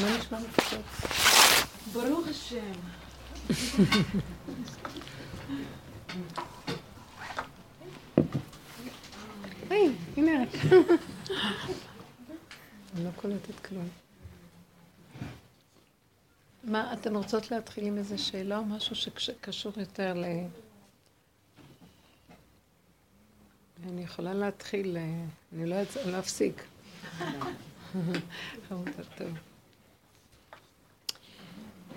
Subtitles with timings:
[0.00, 0.84] מה נשמע מפצות?
[1.92, 2.72] ברוך השם.
[9.70, 10.48] היי, הנה את.
[12.94, 13.88] אני לא קולטת כלום.
[16.64, 20.24] מה, אתן רוצות להתחיל עם איזה שאלה או משהו שקשור יותר ל...
[23.88, 25.76] אני יכולה להתחיל, אה, אני לא,
[26.06, 26.62] לא אפסיק.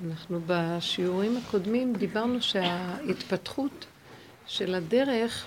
[0.06, 3.86] אנחנו בשיעורים הקודמים דיברנו שההתפתחות
[4.48, 5.46] של הדרך,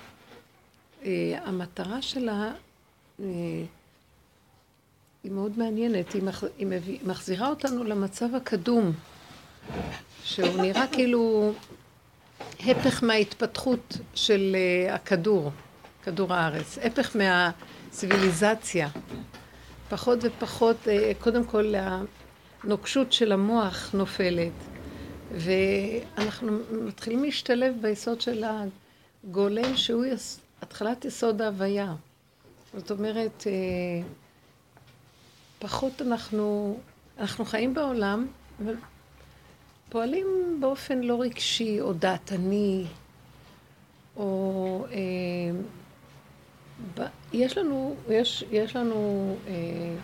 [1.05, 2.53] אה, המטרה שלה
[3.21, 3.25] אה,
[5.25, 6.13] היא מאוד מעניינת,
[6.59, 8.93] היא מחזירה אותנו למצב הקדום,
[10.25, 11.53] שהוא נראה כאילו
[12.61, 14.57] הפך מההתפתחות של
[14.91, 15.51] הכדור.
[16.05, 18.89] כדור הארץ, הפך מהציוויליזציה.
[19.95, 21.75] פחות ופחות, אה, קודם כל
[22.65, 24.53] הנוקשות של המוח נופלת,
[25.33, 28.45] ואנחנו מתחילים להשתלב ביסוד של
[29.25, 30.41] הגולם שהוא יס...
[30.63, 31.95] התחלת יסוד ההוויה.
[32.77, 34.07] זאת אומרת, אה,
[35.59, 36.79] פחות אנחנו,
[37.19, 38.27] אנחנו חיים בעולם,
[39.89, 42.85] ופועלים באופן לא רגשי או דעתני,
[44.17, 44.97] או אה,
[47.33, 49.97] יש לנו, יש, יש לנו אה,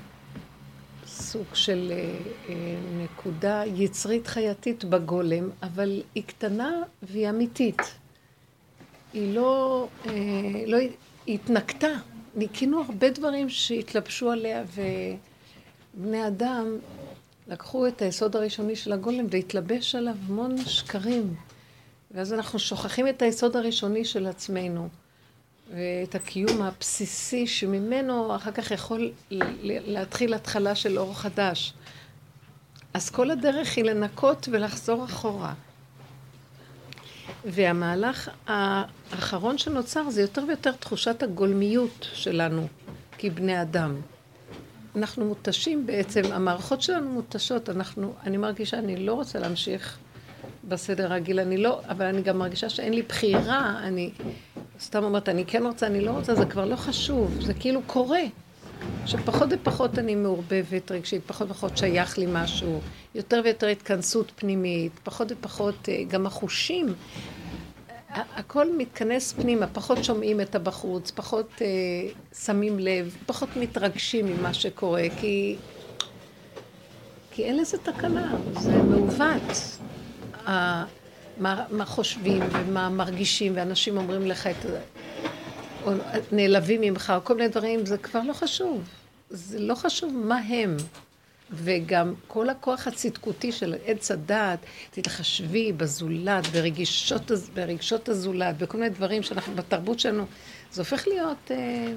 [1.07, 2.19] סוג של אה,
[2.49, 7.83] אה, נקודה יצרית חייתית בגולם, אבל היא קטנה והיא אמיתית.
[9.13, 10.13] היא לא, אה,
[10.67, 10.91] לא היא
[11.29, 11.89] התנקתה.
[12.35, 14.65] ניקינו הרבה דברים שהתלבשו עליה,
[15.95, 16.79] ובני אדם
[17.49, 21.35] לקחו את היסוד הראשוני של הגולם והתלבש עליו המון שקרים.
[22.11, 24.89] ואז אנחנו שוכחים את היסוד הראשוני של עצמנו.
[25.75, 29.11] ואת הקיום הבסיסי שממנו אחר כך יכול
[29.61, 31.73] להתחיל התחלה של אור חדש.
[32.95, 35.55] אז כל הדרך היא לנקות ולחזור אחורה.
[37.45, 42.67] והמהלך האחרון שנוצר זה יותר ויותר תחושת הגולמיות שלנו
[43.19, 43.97] כבני אדם.
[44.97, 49.99] אנחנו מותשים בעצם, המערכות שלנו מותשות, אנחנו, אני מרגישה, אני לא רוצה להמשיך
[50.69, 54.11] בסדר רגיל, אני לא, אבל אני גם מרגישה שאין לי בחירה, אני
[54.81, 58.23] סתם אומרת, אני כן רוצה, אני לא רוצה, זה כבר לא חשוב, זה כאילו קורה.
[59.07, 62.81] שפחות ופחות אני מעורבבת רגשית, פחות ופחות שייך לי משהו,
[63.15, 66.95] יותר ויותר התכנסות פנימית, פחות ופחות, אה, גם החושים,
[68.11, 71.67] הכל מתכנס פנימה, פחות שומעים את הבחוץ, פחות אה,
[72.45, 75.57] שמים לב, פחות מתרגשים ממה שקורה, כי,
[77.31, 79.79] כי אין לזה תקנה, זה מעוות.
[81.39, 84.81] מה, מה חושבים ומה מרגישים, ואנשים אומרים לך את זה,
[85.85, 85.93] או
[86.33, 88.83] נעלבים ממך, או כל מיני דברים, זה כבר לא חשוב.
[89.31, 90.77] זה לא חשוב מה הם.
[91.53, 94.59] וגם כל הכוח הצדקותי של עץ הדעת,
[94.91, 100.27] תתחשבי בזולת, ברגישות, ברגשות הזולת, בכל מיני דברים שאנחנו בתרבות שלנו,
[100.73, 101.93] זה הופך להיות אה,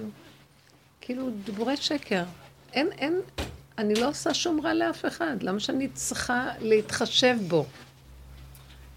[1.02, 2.24] כאילו דיבורי שקר.
[2.74, 3.22] אין, אין,
[3.78, 7.66] אני לא עושה שום רע לאף אחד, למה שאני צריכה להתחשב בו?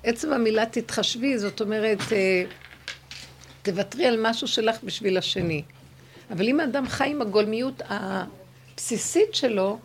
[0.06, 2.44] עצם המילה תתחשבי, זאת אומרת, אה,
[3.62, 5.62] תוותרי על משהו שלך בשביל השני.
[6.30, 9.78] אבל אם האדם חי עם הגולמיות הבסיסית שלו,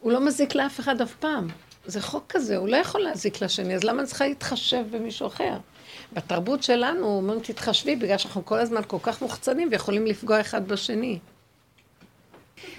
[0.00, 1.48] הוא לא מזיק לאף אחד אף פעם.
[1.86, 5.58] זה חוק כזה, הוא לא יכול להזיק לשני, אז למה אני צריכה להתחשב במישהו אחר?
[6.12, 11.18] בתרבות שלנו אומרים תתחשבי, בגלל שאנחנו כל הזמן כל כך מוחצנים ויכולים לפגוע אחד בשני.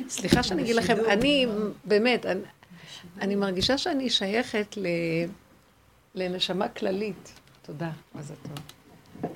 [0.10, 1.48] סליחה שאני אגיד לכם, אני,
[1.86, 2.42] באמת, אני,
[3.22, 4.88] אני מרגישה שאני שייכת ל...
[6.18, 7.34] לנשמה כללית.
[7.62, 8.60] תודה, מזל טוב.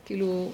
[0.06, 0.52] כאילו,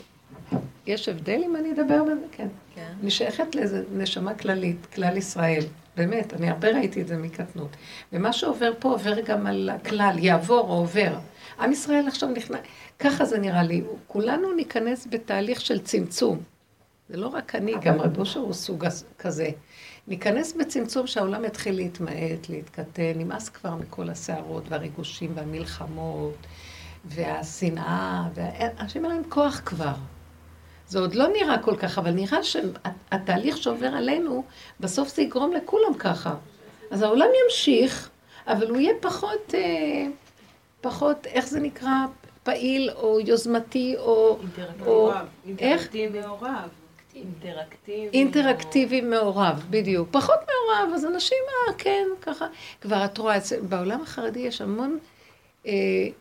[0.88, 2.26] יש הבדל אם אני אדבר בזה?
[2.32, 2.48] כן.
[2.76, 2.94] כן.
[3.02, 5.64] אני שייכת לאיזה נשמה כללית, כלל ישראל.
[5.98, 7.70] באמת, אני הרבה ראיתי את זה מקטנות.
[8.14, 11.20] ומה שעובר פה עובר גם על הכלל, יעבור או עובר.
[11.60, 12.60] עם ישראל עכשיו נכנס,
[13.00, 13.84] ככה זה נראה לי.
[14.08, 16.40] כולנו ניכנס בתהליך של צמצום.
[17.10, 18.86] זה לא רק אני, גם רב אושר הוא סוג
[19.20, 19.50] כזה.
[20.08, 26.48] ניכנס בצמצום שהעולם יתחיל להתמעט, להתקטן, נמאס כבר מכל הסערות והריגושים והמלחמות
[27.06, 29.94] והשנאה, ואנשים אין להם כוח כבר.
[30.88, 34.44] זה עוד לא נראה כל כך, אבל נראה שהתהליך שעובר עלינו,
[34.80, 36.36] בסוף זה יגרום לכולם ככה.
[36.92, 38.10] אז העולם ימשיך,
[38.48, 40.08] אבל הוא יהיה פחות, אה,
[40.82, 42.06] פחות, איך זה נקרא,
[42.44, 44.38] פעיל או יוזמתי או...
[44.42, 44.90] אינטראקטיבי.
[44.90, 45.12] או,
[45.60, 45.96] איך?
[46.26, 46.70] מעורב.
[47.18, 48.10] אינטראקטיבי.
[48.14, 50.08] אינטראקטיבי מעורב, בדיוק.
[50.12, 52.48] פחות מעורב, אז אנשים, אה, כן, ככה.
[52.82, 53.38] כבר את רואה,
[53.70, 54.98] בעולם החרדי יש המון
[55.66, 55.72] אה,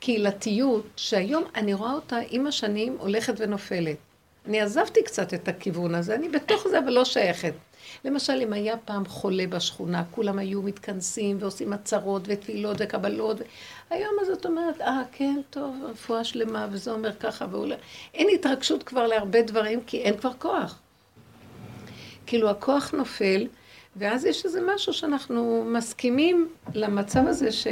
[0.00, 3.96] קהילתיות, שהיום אני רואה אותה עם השנים הולכת ונופלת.
[4.46, 7.52] אני עזבתי קצת את הכיוון הזה, אני בתוך זה אבל לא שייכת.
[8.04, 13.36] למשל, אם היה פעם חולה בשכונה, כולם היו מתכנסים ועושים הצהרות ותפילות וקבלות.
[13.90, 17.74] היום אז את אומרת, אה, כן, טוב, רפואה שלמה, וזה אומר ככה, ואולי...
[18.14, 20.78] אין התרגשות כבר להרבה דברים, כי אין כבר כוח.
[22.26, 23.46] כאילו, הכוח נופל,
[23.96, 27.66] ואז יש איזה משהו שאנחנו מסכימים למצב הזה ש...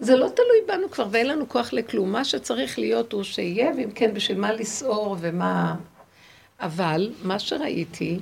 [0.00, 2.12] זה לא תלוי בנו כבר, ואין לנו כוח לכלום.
[2.12, 5.74] מה שצריך להיות הוא שיהיה, ואם כן, בשביל מה לסעור ומה...
[6.60, 8.18] אבל מה שראיתי,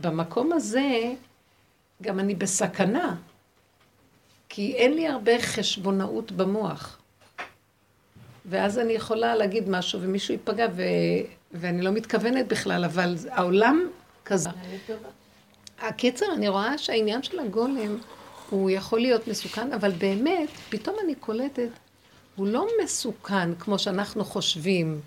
[0.00, 1.12] במקום הזה,
[2.02, 3.16] גם אני בסכנה,
[4.48, 6.98] כי אין לי הרבה חשבונאות במוח.
[8.46, 10.82] ואז אני יכולה להגיד משהו ומישהו ייפגע, ו...
[11.52, 13.88] ואני לא מתכוונת בכלל, אבל העולם
[14.24, 14.50] כזה.
[15.78, 17.98] הקיצר, אני רואה שהעניין של הגולם
[18.50, 21.68] הוא יכול להיות מסוכן, אבל באמת, פתאום אני קולטת,
[22.36, 25.00] הוא לא מסוכן כמו שאנחנו חושבים.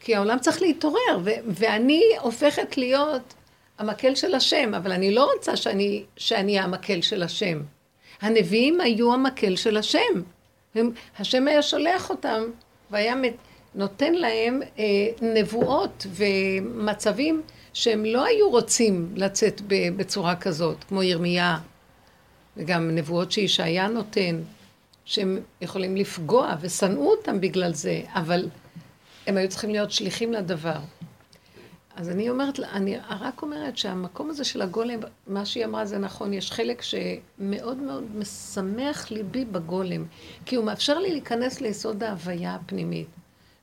[0.00, 3.34] כי העולם צריך להתעורר, ו- ואני הופכת להיות
[3.78, 7.60] המקל של השם, אבל אני לא רוצה שאני, שאני המקל של השם.
[8.20, 10.22] הנביאים היו המקל של השם.
[10.74, 12.42] הם, השם היה שולח אותם,
[12.90, 13.14] והיה
[13.74, 14.84] נותן להם אה,
[15.22, 17.42] נבואות ומצבים
[17.78, 19.60] שהם לא היו רוצים לצאת
[19.96, 21.58] בצורה כזאת, כמו ירמיה,
[22.56, 24.40] וגם נבואות שישעיה נותן,
[25.04, 28.48] שהם יכולים לפגוע, ושנאו אותם בגלל זה, אבל
[29.26, 30.78] הם היו צריכים להיות שליחים לדבר.
[31.96, 36.32] אז אני אומרת, אני רק אומרת שהמקום הזה של הגולם, מה שהיא אמרה זה נכון,
[36.32, 40.04] יש חלק שמאוד מאוד משמח ליבי בגולם,
[40.46, 43.08] כי הוא מאפשר לי להיכנס ליסוד ההוויה הפנימית.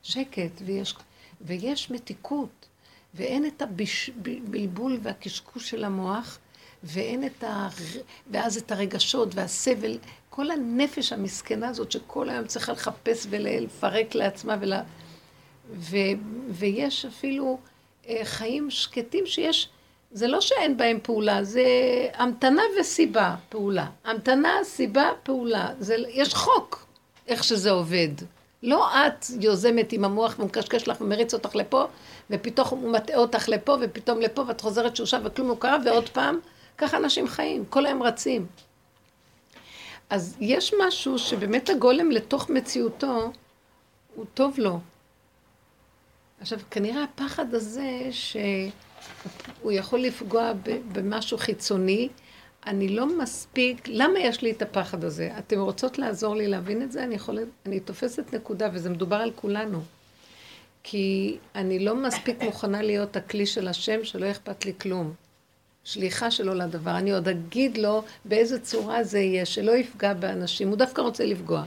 [0.02, 0.94] שקט, ויש,
[1.40, 2.66] ויש מתיקות,
[3.16, 6.38] ואין את הבלבול והקשקוש של המוח,
[6.82, 7.68] ואין את ה...
[8.30, 9.98] ואז את הרגשות והסבל,
[10.30, 14.72] כל הנפש המסכנה הזאת שכל היום צריכה לחפש ולפרק לעצמה ול...
[15.72, 15.96] ו...
[16.48, 17.58] ויש אפילו
[18.08, 19.68] אה, חיים שקטים שיש,
[20.12, 21.64] זה לא שאין בהם פעולה, זה
[22.14, 23.86] המתנה וסיבה, פעולה.
[24.04, 25.68] המתנה, סיבה, פעולה.
[25.78, 25.96] זה...
[26.08, 26.86] יש חוק
[27.28, 28.08] איך שזה עובד.
[28.62, 31.86] לא את יוזמת עם המוח ומקשקש לך ומריץ אותך לפה,
[32.30, 36.38] ופתאום הוא מטעה אותך לפה, ופתאום לפה, ואת חוזרת שושה וכלום לא קרה, ועוד פעם,
[36.78, 38.46] ככה אנשים חיים, כל היום רצים.
[40.10, 43.32] אז יש משהו שבאמת הגולם לתוך מציאותו,
[44.14, 44.80] הוא טוב לו.
[46.40, 50.52] עכשיו, כנראה הפחד הזה שהוא יכול לפגוע
[50.92, 52.08] במשהו חיצוני,
[52.66, 55.30] אני לא מספיק, למה יש לי את הפחד הזה?
[55.38, 57.04] אתם רוצות לעזור לי להבין את זה?
[57.04, 59.80] אני יכולת, אני תופסת נקודה, וזה מדובר על כולנו.
[60.88, 65.12] כי אני לא מספיק מוכנה להיות הכלי של השם, שלא אכפת לי כלום.
[65.84, 66.90] שליחה שלו לדבר.
[66.90, 70.68] אני עוד אגיד לו באיזה צורה זה יהיה, שלא יפגע באנשים.
[70.68, 71.64] הוא דווקא רוצה לפגוע.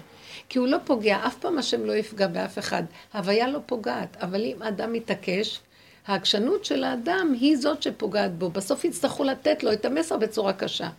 [0.50, 2.84] כי הוא לא פוגע, אף פעם השם לא יפגע באף אחד.
[3.14, 5.60] הוויה לא פוגעת, אבל אם אדם מתעקש,
[6.08, 8.50] העקשנות של האדם היא זאת שפוגעת בו.
[8.50, 10.90] בסוף יצטרכו לתת לו את המסר בצורה קשה.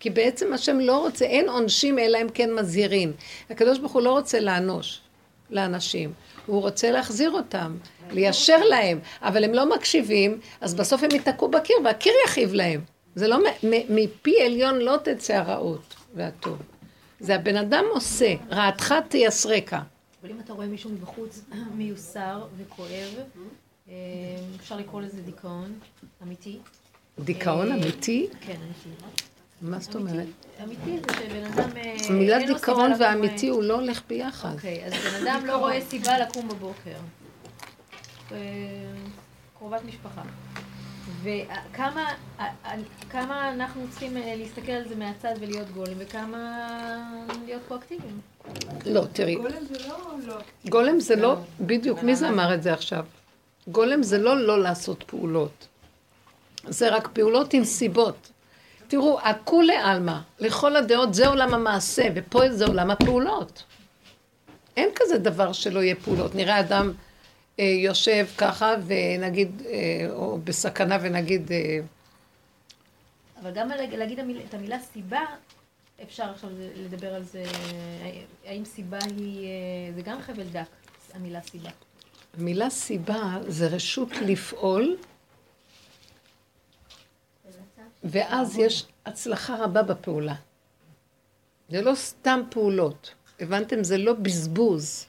[0.00, 3.12] כי בעצם השם לא רוצה, אין עונשים אלא אם כן מזהירים.
[3.50, 5.00] הקדוש ברוך הוא לא רוצה לענוש
[5.50, 6.12] לאנשים,
[6.48, 7.76] הוא רוצה להחזיר אותם,
[8.10, 12.80] ליישר להם, אבל הם לא מקשיבים, אז בסוף הם ייתקעו בקיר והקיר יכאיב להם.
[13.14, 13.38] זה לא,
[13.88, 16.58] מפי עליון לא תצא הרעות והטוב.
[17.20, 19.80] זה הבן אדם עושה, רעתך תייסרקה.
[20.22, 23.14] אבל אם אתה רואה מישהו מבחוץ מיוסר וכואב,
[23.88, 23.94] אה,
[24.60, 25.78] אפשר לקרוא לזה דיכאון
[26.22, 26.58] אמיתי.
[27.18, 28.28] דיכאון אה, אמיתי?
[28.40, 29.04] כן, אמיתי.
[29.62, 30.26] מה זאת אומרת?
[30.62, 31.76] אמיתי זה שבן אדם...
[31.76, 34.54] אה, המילה דיכאון ואמיתי הוא לא הולך ביחד.
[34.54, 36.96] אוקיי, אז בן אדם לא רואה סיבה לקום בבוקר.
[39.58, 40.22] קרובת משפחה.
[41.22, 42.06] וכמה
[43.10, 46.68] כמה אנחנו צריכים להסתכל על זה מהצד ולהיות גולם, וכמה
[47.46, 48.20] להיות פרואקטיביים.
[48.86, 49.34] לא, תראי.
[49.34, 49.96] גולם זה לא...
[50.26, 50.36] לא.
[50.68, 53.04] גולם זה לא, בדיוק, מי זה אמר את זה עכשיו?
[53.68, 55.66] גולם זה לא לא לעשות פעולות.
[56.68, 58.30] זה רק פעולות עם סיבות.
[58.88, 63.62] תראו, הכולי עלמא, לכל הדעות, זה עולם המעשה, ופה זה עולם הפעולות.
[64.76, 66.34] אין כזה דבר שלא יהיה פעולות.
[66.34, 66.92] נראה אדם
[67.60, 71.52] אה, יושב ככה, ונגיד, אה, או בסכנה, ונגיד...
[71.52, 71.80] אה,
[73.42, 74.18] אבל גם להגיד
[74.48, 75.20] את המילה סיבה,
[76.02, 77.44] אפשר עכשיו לדבר על זה,
[78.46, 80.66] האם סיבה היא, אה, זה גם חבל דק,
[81.14, 81.70] המילה סיבה.
[82.38, 84.96] המילה סיבה זה רשות לפעול,
[88.04, 90.34] ואז יש הצלחה רבה בפעולה.
[91.68, 93.84] זה לא סתם פעולות, הבנתם?
[93.84, 95.06] זה לא בזבוז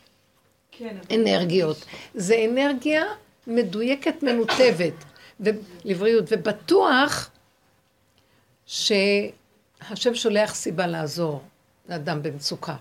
[0.71, 1.85] כן, אנרגיות.
[2.13, 3.03] זה אנרגיה
[3.47, 4.93] מדויקת, מנותבת,
[5.85, 7.31] לבריאות, ובטוח
[8.65, 11.41] שהשם שולח סיבה לעזור
[11.89, 12.75] לאדם במצוקה.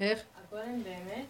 [0.00, 0.22] איך?
[0.44, 1.26] הגולם באמת,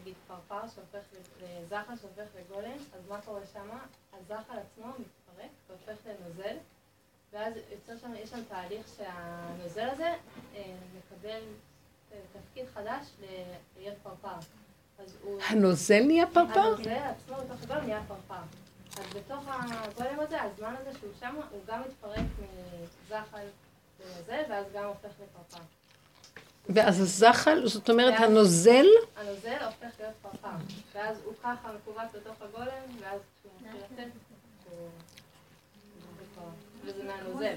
[0.00, 1.06] נגיד פרפר שהופך
[1.42, 3.68] לזחל שהופך לגולם, אז מה קורה שם?
[4.12, 4.92] הזחל עצמו
[5.46, 6.56] מתפרק והופך לנוזל,
[7.32, 10.14] ואז יוצר שם, יש שם תהליך שהנוזל הזה
[10.54, 11.40] אה, מקבל
[12.12, 13.06] אה, תפקיד חדש
[13.76, 14.36] להיות פרפר.
[15.48, 16.60] הנוזל נהיה פרפר?
[16.60, 18.42] הנוזל עצמו בתוך הגולם נהיה פרפר.
[18.96, 22.26] אז בתוך הגולם הזה, הזמן הזה שהוא שם, הוא גם מתפרק
[23.04, 23.46] מזחל
[24.00, 25.64] לנוזל, ואז גם הופך לפרפר.
[26.68, 28.86] ואז הזחל, זאת אומרת הנוזל?
[29.16, 30.56] הנוזל הופך להיות פרפר.
[30.94, 34.12] ואז הוא ככה מכווץ בתוך הגולם, ואז כשהוא מתחיל לצאת,
[34.70, 34.88] הוא...
[36.86, 37.54] וזה מהנוזל.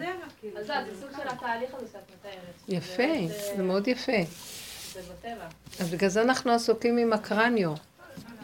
[0.57, 2.55] אז זה סוג של התהליך הזה שאת מתארת.
[2.67, 4.11] יפה, זה מאוד יפה.
[4.93, 5.47] זה בטבע.
[5.79, 7.73] אז בגלל זה אנחנו עסוקים עם הקרניו.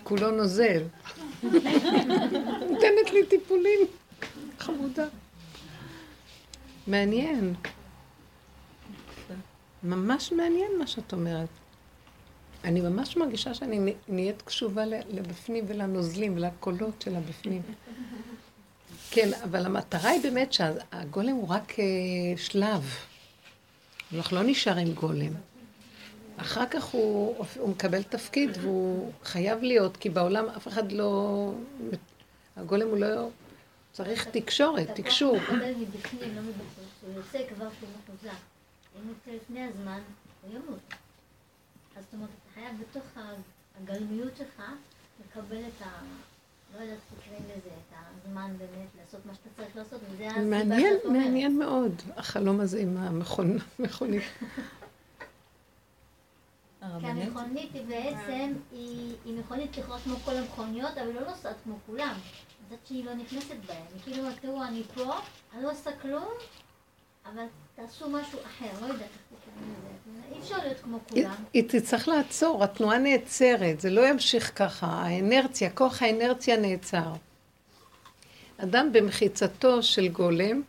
[0.04, 0.84] כולו נוזל.
[2.70, 3.80] נותנת לי טיפולים.
[4.60, 5.06] חמודה.
[6.88, 7.54] מעניין.
[9.84, 11.50] ממש מעניין מה שאת אומרת.
[12.64, 17.62] אני ממש מרגישה שאני נהיית קשובה לבפנים ולנוזלים ולקולות של הבפנים.
[19.16, 21.84] כן, אבל המטרה היא באמת שהגולם הוא רק אה,
[22.38, 22.84] שלב.
[24.16, 25.34] אנחנו לא נשאר עם גולם.
[26.38, 31.52] אחר כך הוא, הוא מקבל תפקיד והוא חייב להיות, כי בעולם אף אחד לא...
[32.56, 33.30] הגולם הוא לא...
[33.92, 35.38] צריך תקשורת, תקשור.
[35.38, 36.88] אתה מקבל מבפנים, לא מבפנים.
[37.02, 38.38] הוא יוצא כבר שהוא מחוזק.
[38.96, 40.00] אם יוצא לפני הזמן,
[40.42, 40.94] הוא ימות.
[41.98, 43.04] אז זאת אומרת, אתה חייב בתוך
[43.82, 44.62] הגלמיות שלך
[45.26, 45.90] לקבל את ה...
[46.78, 50.80] לא יודעת איך תקראי לזה, את הזמן באמת לעשות מה שאתה צריך לעשות, וזה הסיבה
[50.80, 51.24] שאת אומרת.
[51.24, 54.24] מעניין מאוד, החלום הזה עם המכונית.
[57.00, 61.78] כי המכונית היא בעצם, היא מכונית לכאורה כמו כל המכוניות, אבל היא לא נוסעת כמו
[61.86, 62.14] כולם.
[62.70, 63.86] זאת שהיא לא נכנסת בהם.
[63.94, 65.14] היא כאילו, תראו, אני פה,
[65.54, 66.28] אני לא עושה כלום,
[67.34, 67.44] אבל
[67.76, 70.36] תעשו משהו אחר, לא יודעת איך תקראו לזה.
[70.36, 71.36] אי אפשר להיות כמו כולם.
[71.54, 77.14] היא תצטרך לעצור, התנועה נעצרת, זה לא ימשיך ככה, האנרציה, כוח האנרציה נעצר.
[78.58, 80.62] אדם במחיצתו של גולם,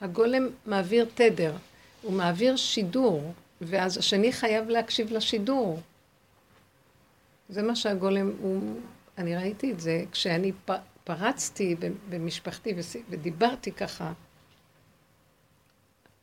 [0.00, 1.56] הגולם מעביר תדר,
[2.02, 5.80] הוא מעביר שידור, ואז השני חייב להקשיב לשידור.
[7.48, 8.80] זה מה שהגולם הוא...
[9.18, 10.52] אני ראיתי את זה כשאני
[11.04, 11.76] פרצתי
[12.08, 12.74] במשפחתי
[13.10, 14.12] ודיברתי ככה.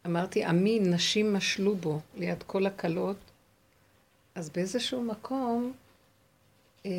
[0.07, 3.17] אמרתי, עמי נשים משלו בו ליד כל הכלות,
[4.35, 5.73] אז באיזשהו מקום
[6.85, 6.91] אה,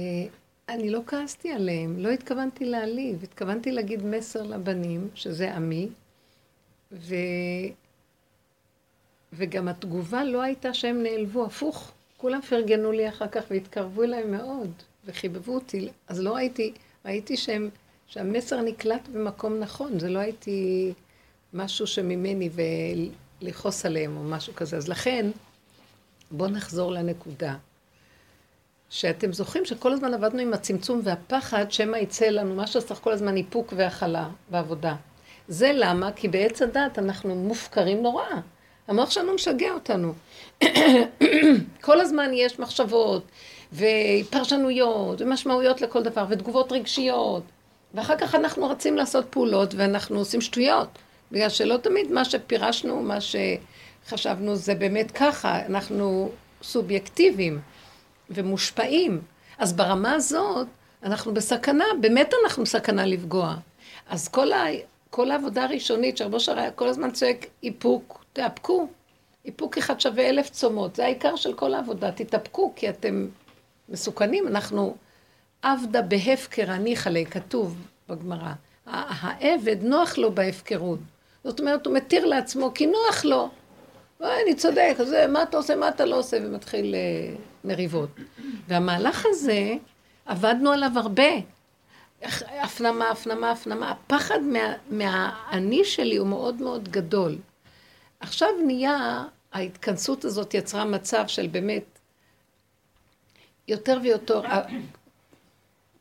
[0.68, 5.88] אני לא כעסתי עליהם, לא התכוונתי להעליב, התכוונתי להגיד מסר לבנים, שזה עמי,
[6.92, 7.14] ו...
[9.32, 14.70] וגם התגובה לא הייתה שהם נעלבו, הפוך, כולם פרגנו לי אחר כך והתקרבו אליי מאוד,
[15.04, 16.72] וחיבבו אותי, אז לא ראיתי,
[17.04, 17.68] ראיתי שהם,
[18.06, 20.92] שהמסר נקלט במקום נכון, זה לא הייתי
[21.52, 22.50] משהו שממני
[23.42, 24.76] ולכעוס עליהם או משהו כזה.
[24.76, 25.30] אז לכן,
[26.30, 27.54] בואו נחזור לנקודה.
[28.90, 33.36] שאתם זוכרים שכל הזמן עבדנו עם הצמצום והפחד, שמא יצא לנו מה שצריך כל הזמן
[33.36, 34.94] איפוק והכלה בעבודה.
[35.48, 36.12] זה למה?
[36.12, 38.24] כי בעץ הדת אנחנו מופקרים נורא.
[38.88, 40.12] המוח שלנו משגע אותנו.
[41.80, 43.22] כל הזמן יש מחשבות,
[43.72, 47.42] ופרשנויות, ומשמעויות לכל דבר, ותגובות רגשיות.
[47.94, 50.88] ואחר כך אנחנו רצים לעשות פעולות, ואנחנו עושים שטויות.
[51.32, 56.30] בגלל שלא תמיד מה שפירשנו, מה שחשבנו זה באמת ככה, אנחנו
[56.62, 57.60] סובייקטיביים
[58.30, 59.20] ומושפעים.
[59.58, 60.66] אז ברמה הזאת
[61.02, 63.54] אנחנו בסכנה, באמת אנחנו בסכנה לפגוע.
[64.08, 64.64] אז כל, ה,
[65.10, 68.88] כל העבודה הראשונית שרבו שר היה כל הזמן צועק איפוק, תאפקו.
[69.44, 73.26] איפוק אחד שווה אלף צומות, זה העיקר של כל העבודה, תתאפקו כי אתם
[73.88, 74.48] מסוכנים.
[74.48, 74.96] אנחנו
[75.62, 77.76] עבדה בהפקר הניחא ליה, כתוב
[78.08, 78.52] בגמרא.
[78.86, 80.98] העבד נוח לו בהפקרות.
[81.48, 83.50] זאת אומרת, הוא מתיר לעצמו כי נוח לו.
[84.20, 88.08] אני צודק, אז מה אתה עושה, מה אתה לא עושה, ומתחיל אה, מריבות.
[88.68, 89.74] והמהלך הזה,
[90.26, 91.30] עבדנו עליו הרבה.
[92.62, 93.90] הפנמה, הפנמה, הפנמה.
[93.90, 97.38] הפחד מה, מהאני שלי הוא מאוד מאוד גדול.
[98.20, 101.98] עכשיו נהיה, ההתכנסות הזאת יצרה מצב של באמת
[103.68, 104.42] יותר ויותר,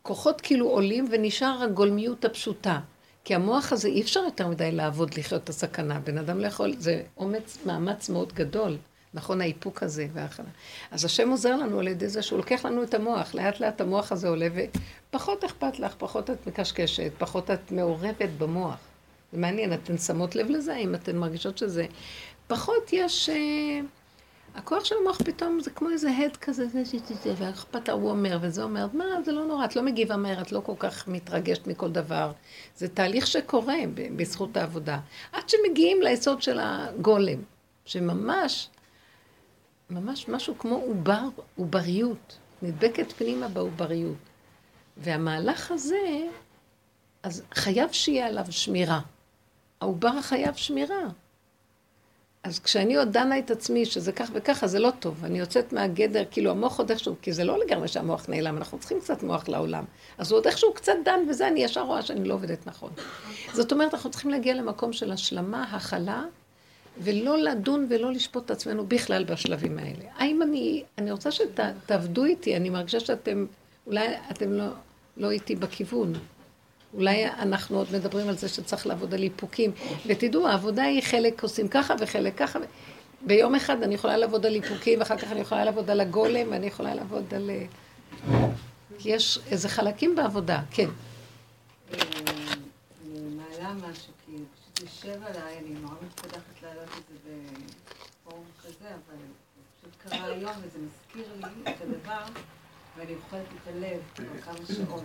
[0.01, 2.80] כוחות כאילו עולים ונשאר הגולמיות הפשוטה.
[3.27, 6.00] כי המוח הזה אי אפשר יותר מדי לעבוד לחיות את הסכנה.
[6.00, 8.77] בן אדם לא יכול, זה אומץ, מאמץ מאוד גדול.
[9.13, 10.50] נכון, האיפוק הזה וההכנה.
[10.91, 13.36] אז השם עוזר לנו על ידי זה שהוא לוקח לנו את המוח.
[13.36, 14.48] לאט לאט המוח הזה עולה,
[15.10, 18.77] ופחות אכפת לך, פחות את מקשקשת, פחות את מעורבת במוח.
[19.31, 21.86] זה מעניין, אתן שמות לב לזה, אם אתן מרגישות שזה...
[22.48, 23.29] פחות יש...
[23.29, 23.79] אה,
[24.58, 26.84] הכוח של המוח פתאום זה כמו איזה הד כזה, זה
[27.24, 30.52] זה, ואכפת ההוא אומר, וזה אומר, מה, זה לא נורא, את לא מגיבה מהר, את
[30.52, 32.32] לא כל כך מתרגשת מכל דבר.
[32.76, 33.76] זה תהליך שקורה
[34.16, 35.00] בזכות העבודה.
[35.32, 37.40] עד שמגיעים ליסוד של הגולם,
[37.86, 38.70] שממש,
[39.90, 42.38] ממש משהו כמו עובר, עובריות.
[42.62, 44.18] נדבקת פנימה בעובריות.
[44.98, 46.28] והמהלך הזה,
[47.24, 49.00] אז חייב שיהיה עליו שמירה.
[49.82, 51.04] העובר חייב שמירה.
[52.44, 55.25] אז כשאני עוד דנה את עצמי שזה כך וככה, זה לא טוב.
[55.25, 59.00] אני יוצאת מהגדר, כאילו המוח עוד איכשהו, כי זה לא לגמרי שהמוח נעלם, אנחנו צריכים
[59.00, 59.84] קצת מוח לעולם.
[60.17, 62.91] אז הוא עוד איכשהו קצת דן וזה, אני ישר רואה שאני לא עובדת נכון.
[63.53, 66.24] זאת אומרת, אנחנו צריכים להגיע למקום של השלמה, הכלה,
[67.00, 70.06] ולא לדון ולא לשפוט את עצמנו בכלל בשלבים האלה.
[70.17, 73.46] האם אני, אני רוצה שתעבדו איתי, אני מרגישה שאתם,
[73.88, 74.65] אולי אתם לא,
[75.17, 76.13] לא איתי בכיוון.
[76.98, 79.72] אולי אנחנו עוד מדברים על זה שצריך לעבוד על איפוקים.
[80.06, 82.60] ותדעו, העבודה היא חלק עושים ככה וחלק ככה.
[83.22, 86.68] ביום אחד אני יכולה לעבוד על איפוקים, ואחר כך אני יכולה לעבוד על הגולם, ואני
[86.68, 87.50] יכולה לעבוד על...
[87.50, 87.66] אה,
[89.06, 90.89] יש איזה חלקים בעבודה, כן.
[91.94, 97.30] אני מעלה משהו, כי פשוט יושב עליי, אני נורא מתפתחת להעלות את זה
[98.25, 99.18] בפורום כזה, אבל
[99.77, 102.42] פשוט קרה היום וזה מזכיר לי את הדבר,
[102.98, 105.04] ואני אוכלת את הלב כבר כמה שעות.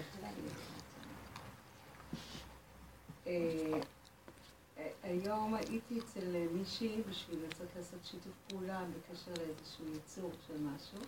[3.33, 10.99] אה, היום הייתי אצל מישהי בשביל לצאת לעשות שיתוף פעולה בקשר לאיזשהו ייצור של משהו,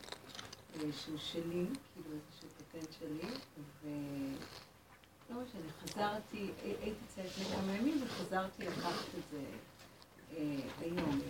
[0.77, 3.29] אה, שהוא שלי, כאילו איזשהו פטנט שלי,
[3.83, 3.89] ו...
[5.31, 9.45] לא משנה, חזרתי, הייתי אצלה לפני כמה ימים וחזרתי לקחת את זה
[10.37, 11.21] אה, היום.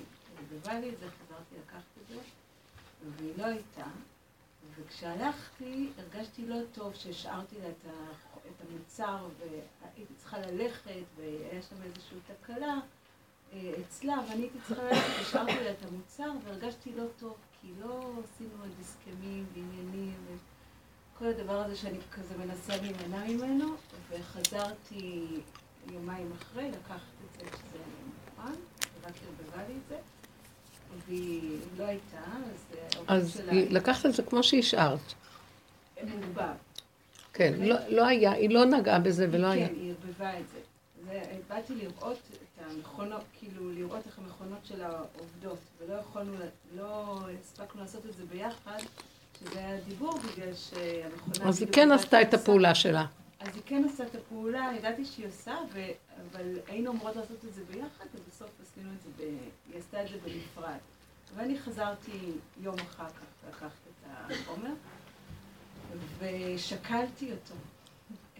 [0.48, 2.20] ובא לי את זה, חזרתי לקחת את זה,
[3.16, 3.86] והיא לא הייתה.
[4.74, 11.76] וכשהלכתי, הרגשתי לא טוב שהשארתי לה את, ה, את המוצר והייתי צריכה ללכת והיה שם
[11.82, 12.78] איזושהי תקלה
[13.52, 18.12] אה, אצלה ואני הייתי צריכה ללכת, השארתי לה את המוצר והרגשתי לא טוב כי לא
[18.24, 20.14] עשינו עוד הסכמים ועניינים
[21.14, 23.74] וכל הדבר הזה שאני כזה מנסה להימנע ממנו
[24.10, 25.26] וחזרתי
[25.92, 28.60] יומיים אחרי לקחת את זה כשזה מוכן,
[29.00, 29.98] ורק ערבבה לי את זה
[31.06, 32.20] והיא לא הייתה,
[33.06, 33.36] אז...
[33.36, 35.14] אז לקחת את זה כמו שהשארת.
[36.02, 36.54] מעורבב.
[37.34, 39.68] כן, לא, לא היה, היא לא נגעה בזה ולא כן, היה.
[39.68, 40.60] כן, היא ערבבה את זה.
[41.48, 46.32] באתי לראות את המכונות, כאילו לראות איך המכונות שלה עובדות, ולא יכולנו,
[46.76, 48.78] לא הספקנו לעשות את זה ביחד,
[49.38, 51.48] שזה היה דיבור בגלל שהמכונה...
[51.48, 53.06] אז היא כן עשתה את הפעולה שלה.
[53.40, 55.80] אז היא כן עשתה את הפעולה, ידעתי שהיא עושה, ו...
[56.32, 59.20] אבל היינו אמורות לעשות את זה ביחד, ובסוף עשינו את זה, ב...
[59.72, 60.78] היא עשתה את זה בנפרד.
[61.36, 62.32] ואני חזרתי
[62.62, 64.72] יום אחר כך לקחת את החומר,
[66.18, 67.54] ושקלתי אותו.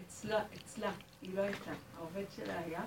[0.01, 2.81] אצלה, אצלה, היא לא הייתה, העובד שלה היה,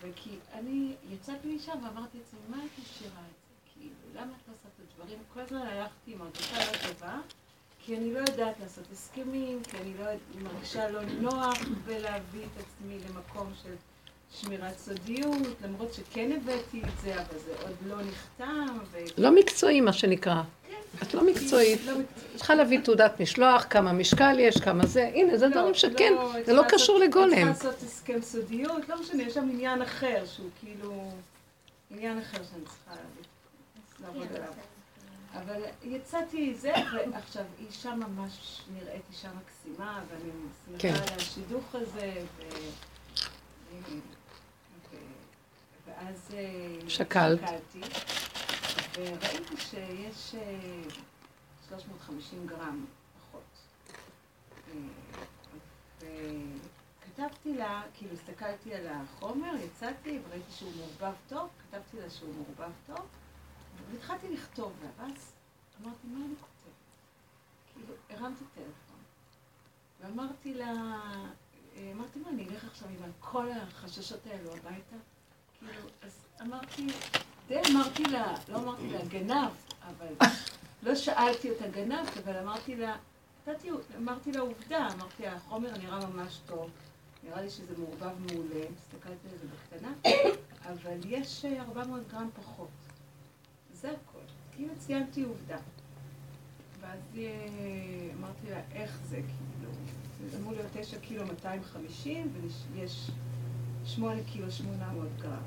[0.00, 3.54] וכי אני יצאתי משם ואמרתי לעצמי, מה את משאירה את זה?
[3.72, 5.18] כאילו, למה את עושה את הדברים?
[5.34, 7.20] כל הזמן הלכתי עם הרגשה לא טובה.
[7.86, 10.04] כי אני לא יודעת לעשות הסכמים, כי אני לא
[10.42, 13.74] מרגישה לא נוח בלהביא את עצמי למקום של
[14.32, 18.78] שמירת סודיות, למרות שכן הבאתי את זה, אבל זה עוד לא נחתם.
[18.90, 18.98] ו...
[19.18, 20.42] לא מקצועי, מה שנקרא.
[21.02, 21.80] את לא מקצועית.
[21.86, 21.92] לא
[22.36, 25.10] צריכה להביא תעודת משלוח, כמה משקל יש, כמה זה.
[25.14, 27.30] הנה, זה לא, דברים שכן, לא, זה לא קשור לגולם.
[27.30, 31.10] צריכה לעשות הסכם סודיות, לא משנה, יש שם עניין אחר, שהוא כאילו...
[31.90, 33.02] עניין אחר שאני צריכה
[34.00, 34.52] לעבוד עליו.
[35.34, 36.72] אבל יצאתי זה,
[37.12, 40.30] ועכשיו היא אישה ממש נראית אישה מקסימה, ואני
[40.66, 40.94] שמחה כן.
[41.12, 42.42] על השידוך הזה, ו...
[45.86, 47.40] ואז אה, שקלת.
[47.40, 47.80] שקלתי,
[48.96, 50.34] וראיתי שיש
[51.68, 52.84] 350 אה, גרם
[53.18, 53.42] פחות.
[56.02, 56.06] אה,
[57.00, 62.72] וכתבתי לה, כאילו הסתכלתי על החומר, יצאתי וראיתי שהוא מעורבב טוב, כתבתי לה שהוא מעורבב
[62.86, 63.06] טוב.
[63.90, 65.32] והתחלתי לכתוב לה, ואז
[65.82, 66.72] אמרתי, מה אני כותבת?
[67.72, 69.00] כאילו, הרמתי טלפון,
[70.00, 70.72] ואמרתי לה,
[71.92, 74.96] אמרתי, מה, אני אלך עכשיו עם כל החששות האלו הביתה?
[75.58, 76.86] כאילו, אז אמרתי,
[77.48, 79.50] די אמרתי לה, לא אמרתי לה, גנב,
[79.82, 80.28] אבל
[80.82, 82.96] לא שאלתי אותה גנב, אבל אמרתי לה,
[83.48, 86.70] נתתי, אמרתי לה עובדה, אמרתי לה, החומר נראה ממש טוב,
[87.24, 89.92] נראה לי שזה מעורבב מעולה, הסתכלתי על זה בקטנה,
[90.68, 92.68] אבל יש 400 גרם פחות.
[93.72, 94.18] זה הכל.
[94.52, 95.58] כאילו ציינתי עובדה.
[96.80, 97.22] ואז אה,
[98.18, 99.72] אמרתי לה, איך זה, כאילו?
[100.30, 102.32] זה אמור להיות 9 קילו 250,
[102.72, 103.10] ויש
[103.84, 105.42] 8 קילו 800 גרם.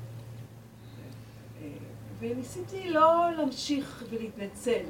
[2.20, 4.82] וניסיתי לא להמשיך ולהתנצל.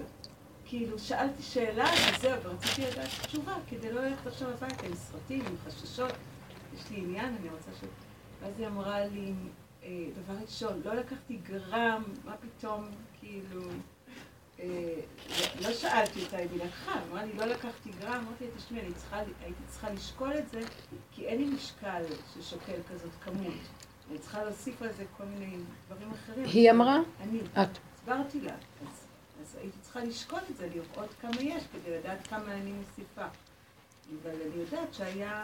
[0.64, 5.56] כאילו, שאלתי שאלה וזהו, ורציתי לדעת תשובה, כדי לא ללכת עכשיו הביתה עם סרטים, עם
[5.66, 6.12] חששות.
[6.74, 7.84] יש לי עניין, אני רוצה ש...
[8.42, 9.32] ואז היא אמרה לי,
[9.82, 9.88] אה,
[10.24, 12.88] דבר ראשון, לא לקחתי גרם, מה פתאום,
[13.20, 13.62] כאילו,
[14.60, 15.00] אה,
[15.60, 18.80] לא שאלתי אותה אם היא לקחה, אמרה לי, לא לקחתי גרם, אמרתי לה, תשמעי,
[19.44, 20.60] הייתי צריכה לשקול את זה,
[21.12, 22.02] כי אין לי משקל
[22.34, 23.54] ששוקל כזאת כמות.
[24.10, 25.56] אני צריכה להוסיף על זה כל מיני
[25.88, 26.44] דברים אחרים.
[26.44, 26.98] היא אמרה?
[27.20, 27.40] אני.
[27.40, 27.78] את.
[27.94, 28.54] הסברתי לה.
[29.40, 33.26] אז הייתי צריכה לשקול את זה, לראות כמה יש, כדי לדעת כמה אני מוסיפה.
[34.22, 35.42] אבל אני יודעת שהיה...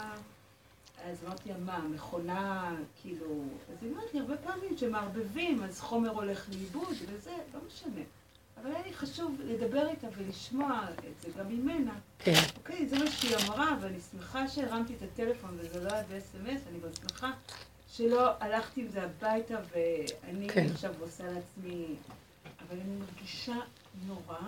[1.04, 3.44] אז אמרתי לה, מה, מכונה, כאילו...
[3.72, 8.02] אז היא אמרת לי הרבה פעמים שמערבבים, אז חומר הולך לאיבוד וזה, לא משנה.
[8.60, 11.94] אבל היה לי חשוב לדבר איתה ולשמוע את זה גם ממנה.
[12.18, 12.40] כן.
[12.56, 16.80] אוקיי, זה מה שהיא אמרה, ואני שמחה שהרמתי את הטלפון וזה לא היה ב-SMS, אני
[16.82, 17.30] גם שמחה
[17.96, 20.66] שלא הלכתי עם זה הביתה ואני כן.
[20.72, 21.84] עכשיו עושה לעצמי...
[22.60, 23.54] אבל אני מרגישה
[24.06, 24.38] נורא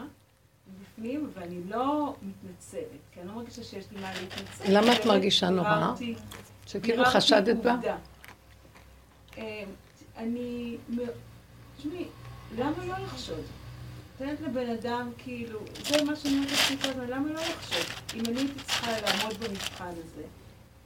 [0.69, 2.83] מבפנים, ואני לא מתנצלת,
[3.13, 4.65] כי אני לא מרגישה שיש לי מה להתנצל.
[4.69, 5.95] למה את מרגישה נורא?
[6.67, 7.77] שכאילו חשדת בה?
[9.39, 9.65] אה,
[10.17, 10.77] אני...
[11.79, 12.05] תשמעי,
[12.57, 13.45] למה לא לחשוד?
[14.21, 17.87] נותנת לבן אדם, כאילו, זה מה שאני אומרת לעצמי כל הזמן, למה לא לחשוד?
[18.15, 20.23] אם אני הייתי צריכה לעמוד במבחן הזה,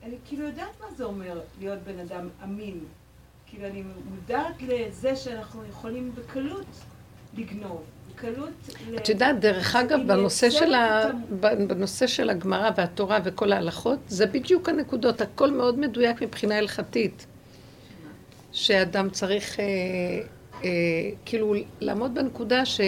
[0.02, 2.78] אני כאילו יודעת מה זה אומר להיות בן אדם אמין.
[3.46, 6.66] כאילו, אני מודעת לזה שאנחנו יכולים בקלות
[7.36, 8.50] לגנוב, בקלות...
[8.96, 11.10] את יודעת, דרך אגב, בנושא של, ה...
[11.52, 17.26] את בנושא של הגמרא והתורה וכל ההלכות, זה בדיוק הנקודות, הכל מאוד מדויק מבחינה הלכתית.
[18.52, 19.64] שאדם צריך אה,
[20.64, 20.70] אה,
[21.24, 22.80] כאילו לעמוד בנקודה ש...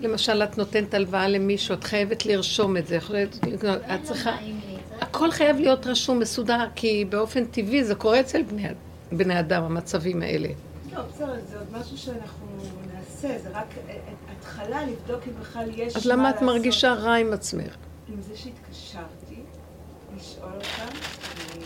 [0.00, 4.36] למשל, את נותנת הלוואה למישהו, את חייבת לרשום את זה, את אין צריכה...
[5.00, 8.68] הכל חייב להיות רשום, מסודר, כי באופן טבעי זה קורה אצל בני,
[9.12, 10.48] בני אדם, המצבים האלה.
[10.92, 12.46] לא, בסדר, זה עוד משהו שאנחנו
[12.94, 13.74] נעשה, זה רק
[14.30, 16.48] התחלה לבדוק אם בכלל יש אז מה למה את לעשות.
[16.48, 17.76] מרגישה רע עם עצמך?
[18.08, 19.40] עם זה שהתקשרתי,
[20.16, 21.64] לשאול אותה, אני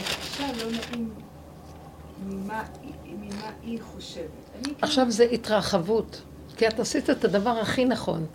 [0.00, 1.10] מרגישה לא נעים
[2.26, 2.62] ממה,
[3.06, 4.24] ממה היא חושבת.
[4.62, 6.22] כאילו- עכשיו זה התרחבות,
[6.56, 8.26] כי את עשית את הדבר הכי נכון.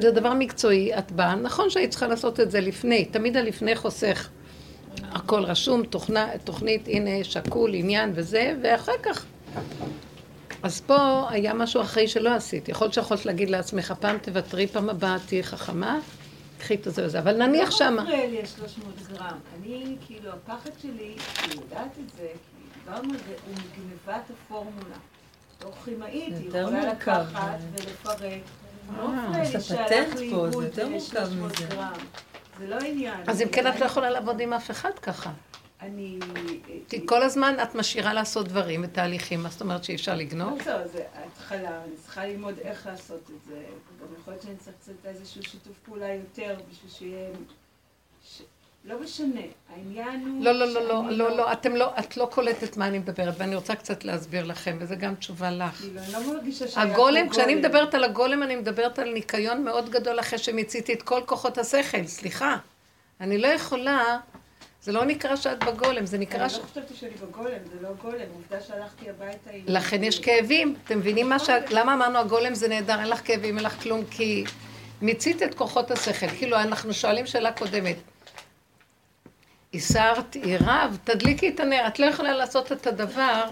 [0.00, 4.28] זה דבר מקצועי, את באה, נכון שהיית צריכה לעשות את זה לפני, תמיד הלפני חוסך.
[5.02, 9.24] הכל רשום, תוכנה, תוכנית, הנה, שקול, עניין וזה, ואחר כך.
[10.62, 12.68] אז פה היה משהו אחרי שלא עשית.
[12.68, 15.98] יכול להיות שיכולת להגיד לעצמך, פעם תוותרי, פעם הבאה תהיי חכמה,
[16.58, 18.02] קחי את זה וזה, אבל נניח לא שמה.
[18.02, 19.38] מפריע לי ה-300 גרם.
[19.58, 20.92] אני, כאילו, הפחד שלי,
[21.42, 24.96] היא יודעת את זה, כי דיברנו על זה, הוא מגנבת הפורמולה.
[25.58, 26.92] בתור כימאית, היא יכולה.
[26.92, 28.40] לקחת ולפרק.
[28.98, 31.66] אה, מפריע זה לי שהלך פטנט פה, זה יותר מורכב 300 מזה.
[32.58, 33.20] זה לא עניין.
[33.26, 35.32] אז אם כן, את לא יכולה לעבוד עם אף אחד ככה.
[35.80, 36.18] אני...
[36.88, 40.58] כי כל הזמן את משאירה לעשות דברים ותהליכים, מה זאת אומרת שאי אפשר לגנוב?
[40.66, 43.64] לא זה התחלה, אני צריכה ללמוד איך לעשות את זה.
[44.00, 47.28] גם יכול להיות שאני צריך קצת איזשהו שיתוף פעולה יותר בשביל שיהיה...
[48.86, 49.40] לא משנה,
[49.74, 50.44] העניין הוא...
[50.44, 53.34] לא, לא, לא, לא, שאני לא, לא, אתם לא, את לא קולטת מה אני מדברת,
[53.38, 55.74] ואני רוצה קצת להסביר לכם, וזה גם תשובה לך.
[55.74, 57.54] כאילו, אני לא מרגישה שהיה הגולם, כשאני.
[57.54, 62.06] מדברת על הגולם, אני מדברת על ניקיון מאוד גדול אחרי שמיציתי את כל כוחות השכל,
[62.06, 62.56] סליחה.
[63.20, 64.18] אני לא יכולה,
[64.82, 66.58] זה לא נקרא שאת בגולם, זה נקרא אני ש...
[66.58, 69.62] לא חשבתי שאני בגולם, זה לא גולם, עובדה שהלכתי הביתה עם...
[69.66, 70.74] לכן יש כאבים.
[70.84, 71.50] אתם מבינים מה ש...
[71.70, 74.44] למה אמרנו הגולם זה נהדר, אין לך כאבים, אין לך כלום, כי
[75.02, 76.28] מיצית את כוחות השכל.
[76.28, 77.96] כאילו, אנחנו שואלים שאלה קודמת.
[79.74, 81.86] הסרת, עירב, תדליקי את הנר.
[81.86, 83.44] את לא יכולה לעשות את הדבר,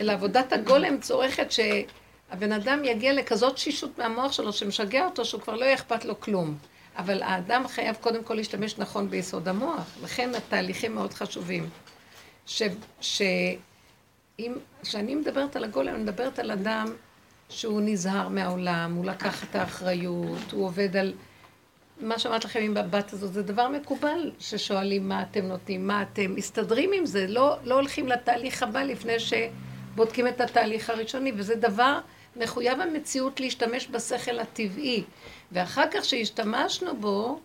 [0.00, 5.64] לעבודת הגולם צורכת שהבן אדם יגיע לכזאת שישות מהמוח שלו, שמשגע אותו, שהוא כבר לא
[5.64, 6.58] יהיה אכפת לו כלום.
[6.96, 9.84] אבל האדם חייב קודם כל להשתמש נכון ביסוד המוח.
[10.02, 11.68] לכן התהליכים מאוד חשובים.
[14.82, 16.86] כשאני מדברת על הגולם, אני מדברת על אדם
[17.48, 21.12] שהוא נזהר מהעולם, הוא לקח את האחריות, הוא עובד על...
[22.02, 26.34] מה שאמרת לכם עם הבת הזאת, זה דבר מקובל ששואלים מה אתם נותנים, מה אתם
[26.34, 31.98] מסתדרים עם זה, לא, לא הולכים לתהליך הבא לפני שבודקים את התהליך הראשוני, וזה דבר
[32.36, 35.04] מחויב המציאות להשתמש בשכל הטבעי.
[35.52, 37.40] ואחר כך שהשתמשנו בו,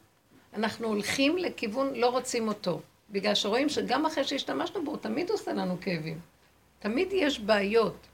[0.53, 2.81] אנחנו הולכים לכיוון, לא רוצים אותו.
[3.09, 6.19] בגלל שרואים שגם אחרי שהשתמשנו בו, הוא תמיד עושה לנו כאבים.
[6.79, 8.07] תמיד יש בעיות.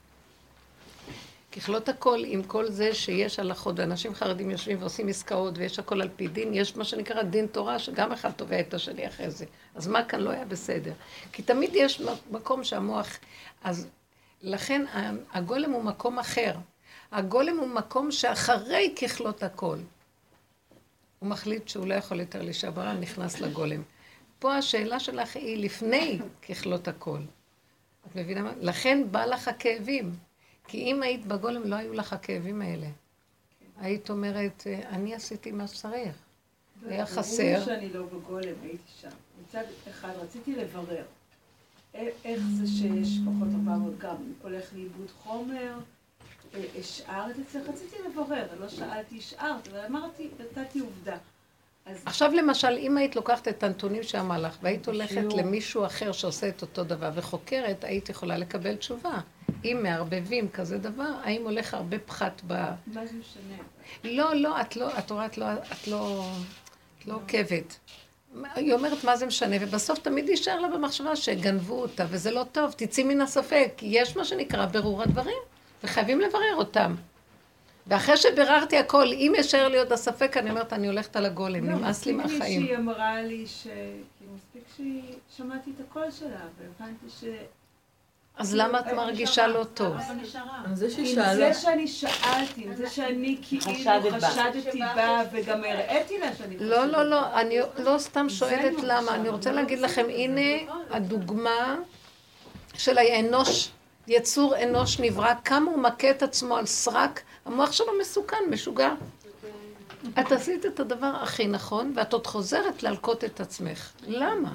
[1.51, 6.09] ככלות הכל, עם כל זה שיש הלכות, ואנשים חרדים יושבים ועושים עסקאות, ויש הכל על
[6.15, 9.45] פי דין, יש מה שנקרא דין תורה, שגם אחד תובע את השני אחרי זה.
[9.75, 10.93] אז מה כאן לא היה בסדר?
[11.31, 13.07] כי תמיד יש מקום שהמוח...
[13.63, 13.87] אז
[14.41, 14.85] לכן
[15.33, 16.53] הגולם הוא מקום אחר.
[17.11, 19.77] הגולם הוא מקום שאחרי ככלות הכל.
[21.19, 23.83] הוא מחליט שהוא לא יכול יותר להישבר, נכנס לגולם.
[24.39, 27.19] פה השאלה שלך היא לפני ככלות הכל.
[28.07, 28.51] את מבינה מה?
[28.59, 30.30] לכן בא לך הכאבים.
[30.67, 32.87] כי אם היית בגולם, לא היו לך הכאבים האלה.
[33.77, 36.15] היית אומרת, אני עשיתי מה שצריך.
[36.87, 37.53] היה חסר.
[37.53, 39.09] ברור שאני לא בגולם, הייתי שם.
[39.41, 41.03] מצד אחד, רציתי לברר
[41.93, 45.77] איך זה שיש פחות 400 גרם, הולך לאיבוד חומר,
[46.79, 51.17] השארת אצלך, רציתי לברר, לא שאלתי, השארת, אבל אמרתי, נתתי עובדה.
[52.05, 56.61] עכשיו למשל, אם היית לוקחת את הנתונים שאמר לך, והיית הולכת למישהו אחר שעושה את
[56.61, 59.19] אותו דבר וחוקרת, היית יכולה לקבל תשובה.
[59.65, 62.53] אם מערבבים כזה דבר, האם הולך הרבה פחת ב...
[62.53, 63.63] מה זה משנה?
[64.03, 66.25] לא, לא, את לא, את רואה, את לא, את לא,
[66.99, 67.79] את לא עוקבת.
[68.55, 72.71] היא אומרת מה זה משנה, ובסוף תמיד יישאר לה במחשבה שגנבו אותה, וזה לא טוב,
[72.77, 75.37] תצאי מן הספק, יש מה שנקרא ברור הדברים,
[75.83, 76.95] וחייבים לברר אותם.
[77.87, 81.75] ואחרי שביררתי הכל, אם יישאר לי עוד הספק, אני אומרת, אני הולכת על הגולם, לא,
[81.75, 82.65] נמאס לי מספיק מהחיים.
[82.65, 83.63] שהיא אמרה לי ש...
[83.63, 85.03] כאילו, מספיק שהיא...
[85.37, 87.23] שמעתי את הקול שלה, והבנתי ש...
[88.37, 89.95] אז למה את מרגישה לא טוב?
[90.21, 90.63] נשארה.
[90.73, 93.65] זה זה שאני שאלתי, עם זה שאני כאילו.
[94.21, 96.69] חשדתי בה, וגם הראיתי לה שאני חושדת.
[96.69, 100.05] לא, לא, לא, אני לא סתם שואלת למה, מה אני רוצה להגיד לא לכם.
[100.09, 101.75] הנה הדוגמה
[102.73, 103.71] של האנוש,
[104.07, 108.93] יצור אנוש נברא, כמה הוא מכה את עצמו על סרק, המוח שלו מסוכן, משוגע.
[110.19, 113.91] את עשית את הדבר הכי נכון, ואת עוד חוזרת להלקות את עצמך.
[114.07, 114.53] למה?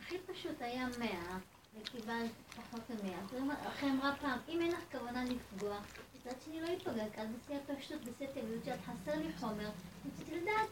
[0.00, 1.36] הכי פשוט היה מאה,
[1.80, 3.48] וקיבלת פחות ממאה.
[3.68, 5.76] אחרי אמרה פעם, אם אין לך כוונה לפגוע,
[6.16, 9.68] מצד שני לא ייפגע, כי את בשיא הפשטות, בשיא הטבעיות שאת חסר לי חומר,
[10.06, 10.68] רציתי לדעת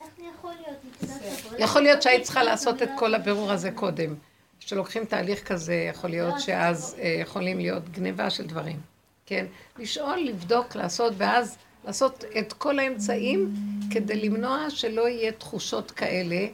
[0.00, 1.58] איך זה יכול להיות.
[1.58, 4.14] יכול להיות שהיית צריכה לעשות את כל הבירור הזה קודם.
[4.60, 8.80] כשלוקחים תהליך כזה, יכול להיות שאז אה, יכולים להיות גניבה של דברים.
[9.28, 9.46] כן?
[9.78, 13.54] לשאול, לבדוק, לעשות, ואז לעשות את כל האמצעים
[13.90, 16.46] כדי למנוע שלא יהיה תחושות כאלה.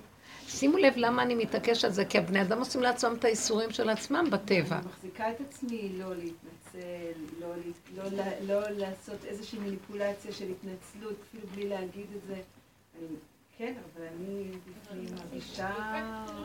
[0.48, 3.90] שימו לב למה אני מתעקש על זה, כי הבני אדם עושים לעצמם את האיסורים של
[3.90, 4.76] עצמם בטבע.
[4.76, 6.78] אני מחזיקה את עצמי לא להתנצל,
[7.40, 12.34] לא, ל- לא, ל- לא לעשות איזושהי מניפולציה של התנצלות, אפילו בלי להגיד את זה.
[12.34, 13.06] אני,
[13.58, 14.04] כן, אבל
[14.92, 15.68] אני מרגישה...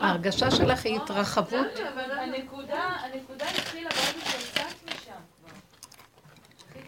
[0.00, 1.66] ההרגשה שלך היא התרחבות.
[2.10, 4.66] הנקודה, הנקודה התחילה ברגע שיצאת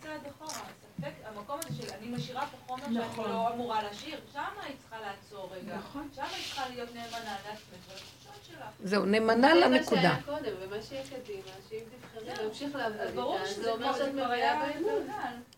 [0.03, 0.53] צעד אחורה.
[0.53, 3.31] הספק, המקום הזה של אני משאירה פה חומר שאני נכון.
[3.31, 5.77] לא אמורה להשאיר, שם היית צריכה לעצור רגע.
[5.77, 6.09] נכון.
[6.15, 8.65] שם היית צריכה להיות נאמנה לעצמך ולתחושות שלך.
[8.85, 10.03] זהו, נאמנה זה לנקודה.
[10.03, 12.45] מה שהיה קודם, ומה שיהיה קדימה, שאם תבחרי.
[12.45, 13.01] להמשיך לעבוד
[13.33, 15.07] איתה, שזה זה אומר שאת זה כבר מביאה היה באמון.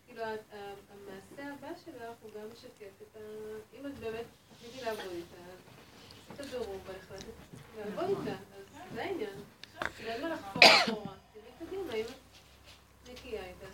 [0.05, 3.19] כאילו, המעשה הבא שלך הוא גם משקף את ה...
[3.73, 5.35] אם את באמת רציתי לעבוד איתה,
[6.33, 7.25] עשית בירור והחלטת
[7.77, 9.29] לעבוד איתה, אז זה העניין.
[9.97, 13.67] תראי קדימה, אם את נקייה איתה.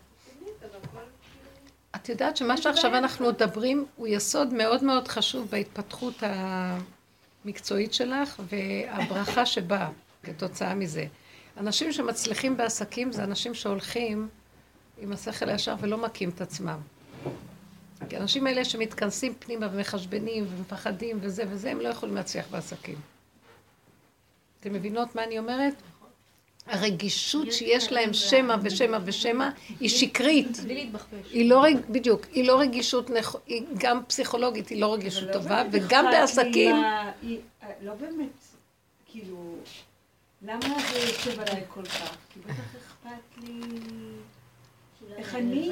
[2.01, 6.23] את יודעת שמה שעכשיו אנחנו מדברים הוא יסוד מאוד מאוד חשוב בהתפתחות
[7.45, 9.89] המקצועית שלך והברכה שבאה
[10.23, 11.05] כתוצאה מזה.
[11.57, 14.29] אנשים שמצליחים בעסקים זה אנשים שהולכים
[14.97, 16.79] עם השכל הישר ולא מכים את עצמם.
[18.09, 22.95] כי האנשים האלה שמתכנסים פנימה ומחשבנים ומפחדים וזה וזה, הם לא יכולים להצליח בעסקים.
[24.59, 25.73] אתם מבינות מה אני אומרת?
[26.67, 30.59] הרגישות שיש להם שמא ושמא ושמא היא שקרית.
[30.59, 31.31] בלי להתבחבש.
[31.31, 33.09] היא לא, בדיוק, היא לא רגישות.
[33.45, 37.11] היא גם פסיכולוגית, היא לא רגישות לא טובה, וגם בעסקים, אה,
[37.81, 38.39] לא באמת,
[39.05, 39.55] כאילו,
[40.41, 42.17] למה זה יושב עליי כל כך?
[42.33, 43.59] כי בטח אכפת לי,
[45.17, 45.71] איך אני?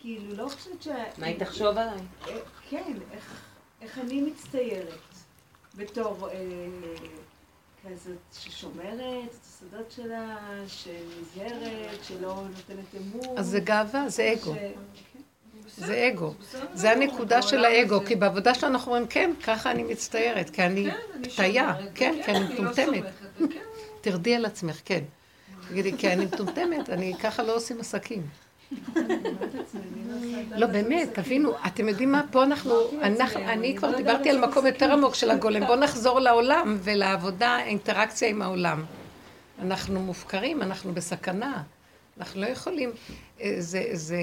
[0.00, 0.88] כאילו, לא חושבת ש...
[1.18, 1.98] מה היא תחשוב עליי?
[2.28, 2.38] אה,
[2.70, 3.42] כן, איך,
[3.82, 4.98] איך אני מצטיירת
[5.76, 6.28] בתור
[7.90, 13.38] כזאת ששומרת את הסודות שלה, שנזהרת, שלא נותנת אמון.
[13.38, 14.54] אז זה גאווה, זה אגו.
[14.54, 14.72] כן.
[15.76, 16.34] זה אגו.
[16.74, 20.90] זה הנקודה של האגו, כי בעבודה שלנו אנחנו אומרים, כן, ככה אני מצטיירת, כי אני
[21.22, 23.04] פתיה, כן, כי אני מטומטמת.
[24.00, 25.04] תרדי על עצמך, כן.
[25.68, 28.26] תגידי, כי אני מטומטמת, אני ככה לא עושים עסקים.
[30.56, 32.22] לא, באמת, תבינו, אתם יודעים מה?
[32.30, 32.74] פה אנחנו,
[33.34, 35.66] אני כבר דיברתי על מקום יותר עמוק של הגולם.
[35.66, 38.84] בואו נחזור לעולם ולעבודה, האינטראקציה עם העולם.
[39.62, 41.62] אנחנו מופקרים, אנחנו בסכנה.
[42.18, 42.90] אנחנו לא יכולים...
[43.40, 44.18] אה, זה, זה...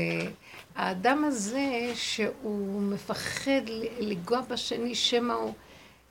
[0.75, 5.53] האדם הזה שהוא מפחד ל- לגוע בשני, שמא הוא...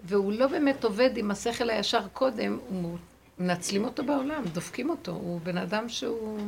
[0.04, 2.96] והוא לא באמת עובד עם השכל הישר קודם, הוא...
[3.38, 5.12] מנצלים אותו בעולם, דופקים אותו.
[5.12, 6.38] הוא בן אדם שהוא...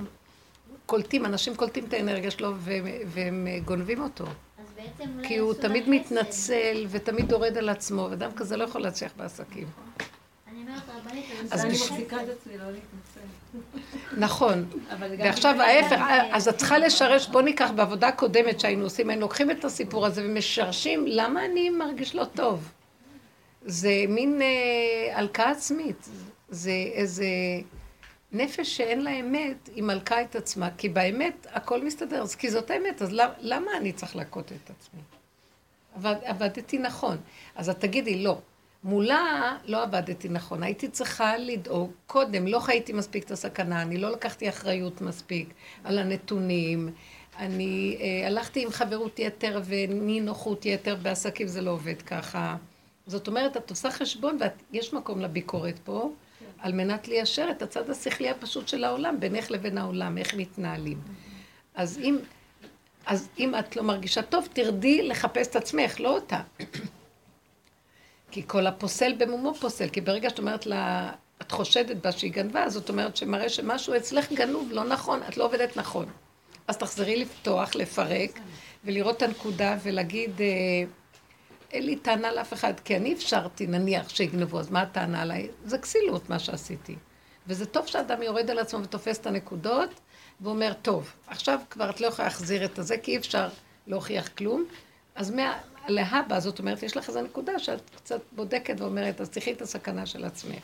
[0.87, 4.25] קולטים, אנשים קולטים את האנרגיה שלו והם, והם גונבים אותו.
[4.25, 4.31] אז
[4.77, 5.89] בעצם אולי כי הוא תמיד.
[5.89, 9.67] מתנצל ותמיד יורד על עצמו, ואדם כזה לא יכול להצליח בעסקים.
[11.51, 13.21] אז אז אני בש- מחזיקה את עצמי לא להתנצל.
[14.19, 14.65] נכון.
[15.19, 16.01] ועכשיו ההפך,
[16.33, 20.23] אז את צריכה לשרש, בוא ניקח בעבודה קודמת שהיינו עושים, היינו לוקחים את הסיפור הזה
[20.27, 22.69] ומשרשים, למה אני מרגיש לא טוב?
[23.67, 26.09] זה מין אה, הלקאה עצמית,
[26.49, 27.25] זה איזה
[28.35, 32.71] נפש שאין לה אמת, היא מלקה את עצמה, כי באמת הכל מסתדר, אז כי זאת
[32.71, 35.01] האמת, אז למ- למה אני צריך להכות את עצמי?
[35.97, 37.17] עבד, עבדתי נכון.
[37.55, 38.39] אז את תגידי, לא.
[38.85, 44.11] מולה לא עבדתי נכון, הייתי צריכה לדאוג קודם, לא חייתי מספיק את הסכנה, אני לא
[44.11, 45.49] לקחתי אחריות מספיק
[45.85, 46.89] על הנתונים,
[47.39, 52.57] אני אה, הלכתי עם חברות יתר ונינוחות יתר בעסקים, זה לא עובד ככה.
[53.07, 54.39] זאת אומרת, את עושה חשבון
[54.73, 56.11] ויש מקום לביקורת פה,
[56.65, 61.01] על מנת ליישר את הצד השכלי הפשוט של העולם, בינך לבין העולם, איך מתנהלים.
[61.75, 62.19] אז אם,
[63.07, 66.41] אז אם את לא מרגישה טוב, תרדי לחפש את עצמך, לא אותה.
[68.31, 72.69] כי כל הפוסל במומו פוסל, כי ברגע שאת אומרת לה, את חושדת בה שהיא גנבה,
[72.69, 76.07] זאת אומרת שמראה שמשהו אצלך גנוב, לא נכון, את לא עובדת נכון.
[76.69, 78.39] אז תחזרי לפתוח, לפרק,
[78.85, 80.47] ולראות את הנקודה ולהגיד, אה,
[81.75, 85.49] אין לי טענה לאף אחד, כי אני אפשרתי, נניח, שיגנבו, אז מה הטענה עליי?
[85.65, 86.97] זה כסילות מה שעשיתי.
[87.47, 89.91] וזה טוב שאדם יורד על עצמו ותופס את הנקודות,
[90.41, 93.49] ואומר, טוב, עכשיו כבר את לא יכולה להחזיר את הזה, כי אי אפשר
[93.87, 94.65] להוכיח כלום.
[95.15, 95.59] אז מה,
[95.89, 100.07] להבא, זאת אומרת, יש לך איזו נקודה שאת קצת בודקת ואומרת, אז תחי את הסכנה
[100.07, 100.63] של עצמך.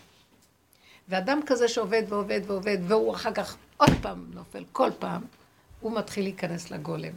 [1.08, 5.22] ואדם כזה שעובד ועובד ועובד, והוא אחר כך עוד פעם נופל, כל פעם,
[5.80, 7.12] הוא מתחיל להיכנס לגולם.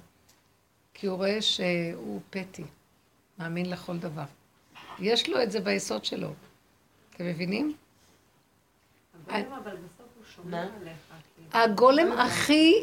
[0.93, 2.63] כי הוא רואה שהוא פטי,
[3.39, 4.23] מאמין לכל דבר.
[4.99, 6.29] יש לו את זה ביסוד שלו.
[7.15, 7.73] אתם מבינים?
[11.53, 12.73] הגולם הכי...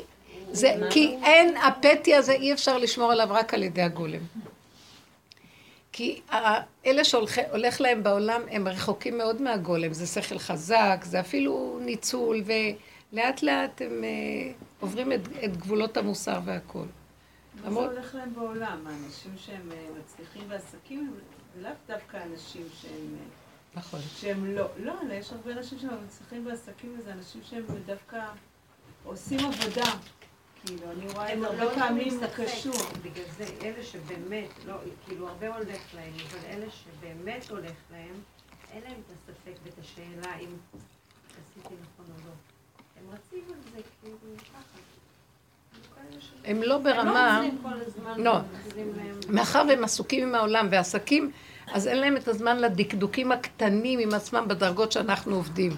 [0.52, 4.20] זה, כי אין, הפטי הזה, אי אפשר לשמור עליו רק על ידי הגולם.
[5.92, 6.20] כי
[6.86, 9.92] אלה שהולך להם בעולם, הם רחוקים מאוד מהגולם.
[9.92, 12.42] זה שכל חזק, זה אפילו ניצול,
[13.12, 16.86] ולאט לאט הם uh, עוברים את, את גבולות המוסר והכול.
[17.64, 18.86] מה זה הולך להם בעולם?
[18.86, 21.14] האנשים שהם אה, מצליחים בעסקים,
[21.54, 23.16] זה לאו דווקא אנשים שהם...
[23.20, 23.24] אה,
[23.74, 24.00] נכון.
[24.16, 28.26] שהם לא, לא, אלא יש הרבה אנשים שהם מצליחים בעסקים, וזה אנשים שהם דווקא
[29.04, 29.90] עושים עבודה.
[30.64, 32.74] כאילו, אני רואה את הרבה פעמים קשור.
[33.02, 38.14] בגלל זה, אלה שבאמת, לא, כאילו, הרבה הולך להם, אבל אלה שבאמת הולך להם,
[38.70, 40.56] אין להם את הספק ואת השאלה אם
[41.30, 42.32] עשיתי נכון או לא.
[42.96, 44.78] הם רצים על זה, כאילו, ככה.
[46.44, 47.42] הם לא ברמה...
[48.16, 48.38] לא.
[49.28, 51.30] מאחר והם עסוקים עם העולם ועסקים,
[51.72, 55.72] אז אין להם את הזמן לדקדוקים הקטנים עם עצמם בדרגות שאנחנו עובדים.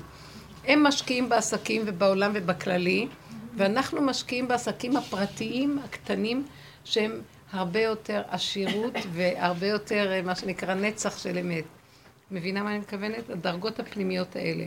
[0.64, 3.08] הם משקיעים בעסקים ובעולם ובכללי,
[3.56, 6.46] ואנחנו משקיעים בעסקים הפרטיים הקטנים
[6.84, 7.20] שהם
[7.52, 11.64] הרבה יותר עשירות והרבה יותר מה שנקרא נצח של אמת.
[12.30, 13.30] מבינה מה אני מתכוונת?
[13.30, 14.64] הדרגות הפנימיות האלה.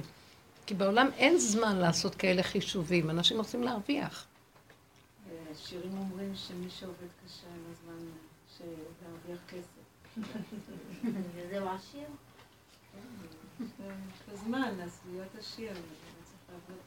[0.65, 4.25] כי בעולם אין זמן לעשות כאלה חישובים, אנשים רוצים להרוויח.
[5.57, 8.05] שירים אומרים שמי שעובד קשה אין לו זמן
[9.01, 9.85] להרוויח כסף.
[11.35, 12.07] וזהו עשיר?
[13.57, 15.73] כן, יש לו זמן, אז להיות עשיר,
[16.23, 16.81] צריך לעבוד.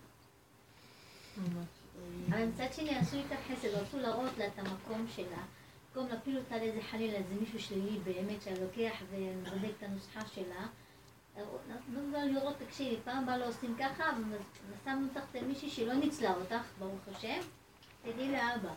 [2.29, 5.43] אבל מצד שני עשו איתה חסד, רצו להראות לה את המקום שלה.
[5.89, 10.67] במקום להפיל אותה לאיזה חלילה, איזה מישהו שלילי באמת, שלוקח ומדבק את הנוסחה שלה.
[11.69, 14.05] נתנו לה לראות, תקשיבי, פעם הבאה לא עושים ככה,
[14.71, 17.41] ושמנו אותך מישהי שלא ניצלה אותך, ברוך השם,
[18.13, 18.73] תדעי לאבא.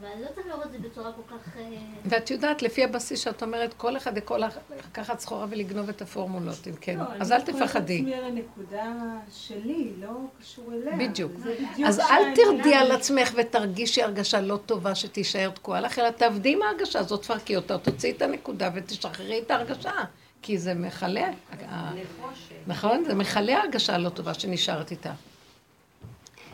[0.00, 1.56] אבל לא צריך לראות את זה בצורה כל כך...
[1.56, 1.62] אה,
[2.04, 4.42] ואת יודעת, לפי הבסיס שאת אומרת, כל אחד יכול
[4.78, 6.98] לקחת סחורה ולגנוב את הפורמולות, אם כן.
[7.20, 8.02] אז אל תפחדי.
[8.02, 8.92] לא, אני יכולה לעצמי על הנקודה
[9.32, 11.08] שלי, לא קשור אליה.
[11.08, 11.32] בדיוק.
[11.86, 16.62] אז אל תרדי על עצמך ותרגישי הרגשה לא טובה שתישאר תקועה לך, אלא תעבדי עם
[16.62, 19.92] ההרגשה הזאת, תפרקי אותה, תוציאי את הנקודה ותשחררי את ההרגשה.
[20.42, 21.30] כי זה מכלה,
[22.66, 23.04] נכון?
[23.04, 25.12] זה מכלה הרגשה לא טובה שנשארת איתה.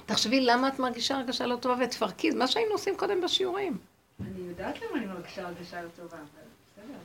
[0.09, 3.79] תחשבי למה את מרגישה הרגשה לא טובה ותפרקי, מה שהיינו עושים קודם בשיעורים.
[4.21, 6.25] אני יודעת למה אני מרגישה הרגשה לא טובה, אבל
[6.73, 6.99] בסדר.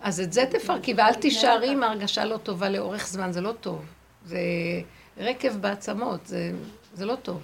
[0.00, 3.84] אז את זה תפרקי, ואל תישארי עם הרגשה לא טובה לאורך זמן, זה לא טוב.
[4.24, 4.38] זה
[5.16, 6.52] רקב בעצמות, זה,
[6.94, 7.42] זה לא טוב.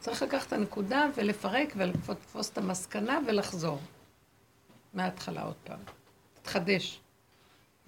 [0.00, 3.78] צריך לקחת את הנקודה ולפרק ולתפוס את המסקנה ולחזור.
[4.94, 5.78] מההתחלה עוד פעם.
[6.42, 7.00] תתחדש.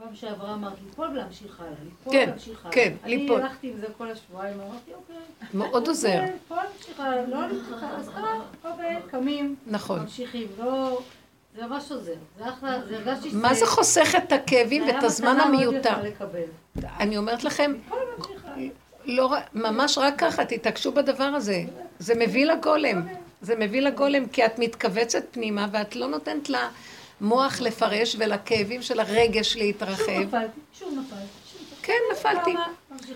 [0.05, 2.75] פעם שעברה אמרת ליפול ולהמשיך הלאה, ליפול כן, ולהמשיך הלאה.
[2.75, 3.37] כן, ליפול.
[3.37, 5.17] אני הלכתי עם זה כל השבועיים, אמרתי אוקיי.
[5.55, 6.21] מאוד עוזר.
[6.23, 10.01] ליפול, להמשיך הלאה, לא להמשיך הלאה, אז ככה, עובד, קמים, נכון.
[10.01, 11.01] ממשיכים, לא...
[11.57, 15.95] זה ממש עוזר, זה אחלה, זה הרגשתי מה זה חוסך את הכאבים ואת הזמן המיותר?
[17.01, 17.75] אני אומרת לכם.
[19.05, 21.63] לא, ממש רק ככה, תתעקשו בדבר הזה.
[21.99, 23.07] זה מביא לגולם.
[23.41, 26.51] זה מביא לגולם, כי את מתכווצת פנימה ואת לא נותנת
[27.21, 30.03] למוח לפרש ולכאבים של הרגש להתרחב.
[30.05, 31.27] שוב נפלתי, שוב נפלתי.
[31.83, 32.55] כן, נפלתי.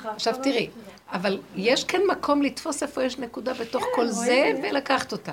[0.04, 0.68] עכשיו תראי,
[1.12, 5.32] אבל יש כן מקום לתפוס איפה יש נקודה בתוך כל זה ולקחת אותה.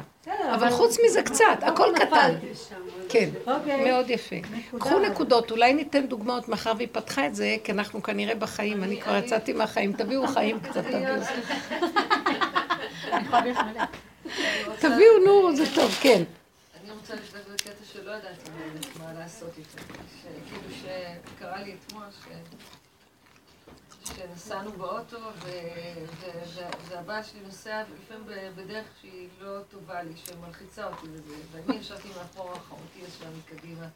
[0.53, 2.36] אבל חוץ מזה קצת, הכל קטן.
[3.10, 3.91] כן, אוקיי.
[3.91, 4.36] מאוד יפה.
[4.80, 9.01] קחו נקודות, אולי ניתן דוגמאות מאחר והיא פתחה את זה, כי אנחנו כנראה בחיים, אני
[9.01, 11.15] כבר יצאתי מהחיים, תביאו חיים קצת, תביאו.
[14.80, 16.24] תביאו, נו, זה טוב, כן.
[17.12, 18.49] רוצה לשלוח בקטע שלא ידעתי
[18.99, 19.93] מה לעשות איתו.
[20.47, 22.03] כאילו שקרה לי אתמול,
[24.05, 25.18] שנסענו באוטו,
[26.88, 28.24] והבעל שלי נוסע לפעמים
[28.55, 33.88] בדרך שהיא לא טובה לי, שמלחיצה אותי וזה, ואני ישבתי מאחורה, חמותי ישבה מקדימה,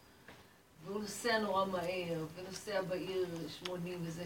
[0.85, 3.27] והוא נוסע נורא מהר, ונוסע בעיר
[3.65, 4.23] 80 וזה.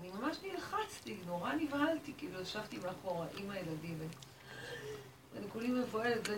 [0.00, 3.98] אני ממש נלחצתי, נורא נבהלתי, כאילו ישבתי מאחורה עם הילדים,
[5.34, 6.28] ואני כולי מבוהלת,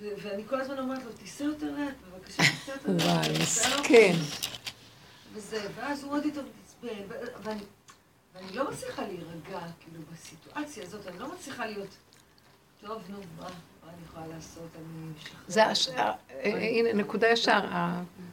[0.00, 3.02] ואני- כל הזמן אומרת לו, תיסע יותר לאט, בבקשה, תיסע יותר לאט.
[3.26, 4.12] וואי, מסכן.
[5.32, 7.02] וזה, ואז הוא עוד יותר מתעצבן,
[7.42, 7.60] ואני,
[8.34, 11.88] ואני לא מצליחה להירגע, כאילו, בסיטואציה הזאת, אני לא מצליחה להיות,
[12.80, 13.48] טוב, נו, מה, מה
[13.92, 15.42] אני יכולה לעשות, אני משחררת.
[15.48, 15.88] זה הש...
[15.88, 17.60] אה, אה, הנה, נקודה ישר.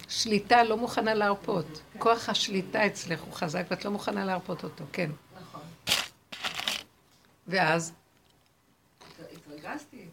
[0.08, 1.82] השליטה לא מוכנה להרפות.
[1.98, 5.12] כוח השליטה אצלך הוא חזק ואת לא מוכנה להרפות אותו, כן.
[5.42, 5.62] נכון.
[7.48, 7.94] ואז?
[9.34, 10.06] התרגזתי.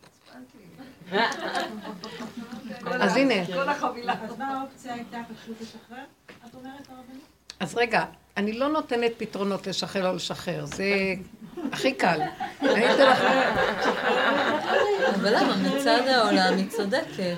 [3.01, 3.47] אז הנה.
[3.47, 4.15] כל החבילה.
[4.25, 6.05] אז מה האופציה הייתה פשוט לשחרר?
[6.27, 7.23] את אומרת הרבנית?
[7.61, 8.05] אז רגע,
[8.37, 10.85] אני לא נותנת פתרונות לשחרר או לשחרר, זה
[11.73, 12.21] הכי קל.
[12.63, 13.21] אני אתן לך...
[15.15, 15.57] אבל למה?
[15.57, 17.37] מצד העולם היא צודקת.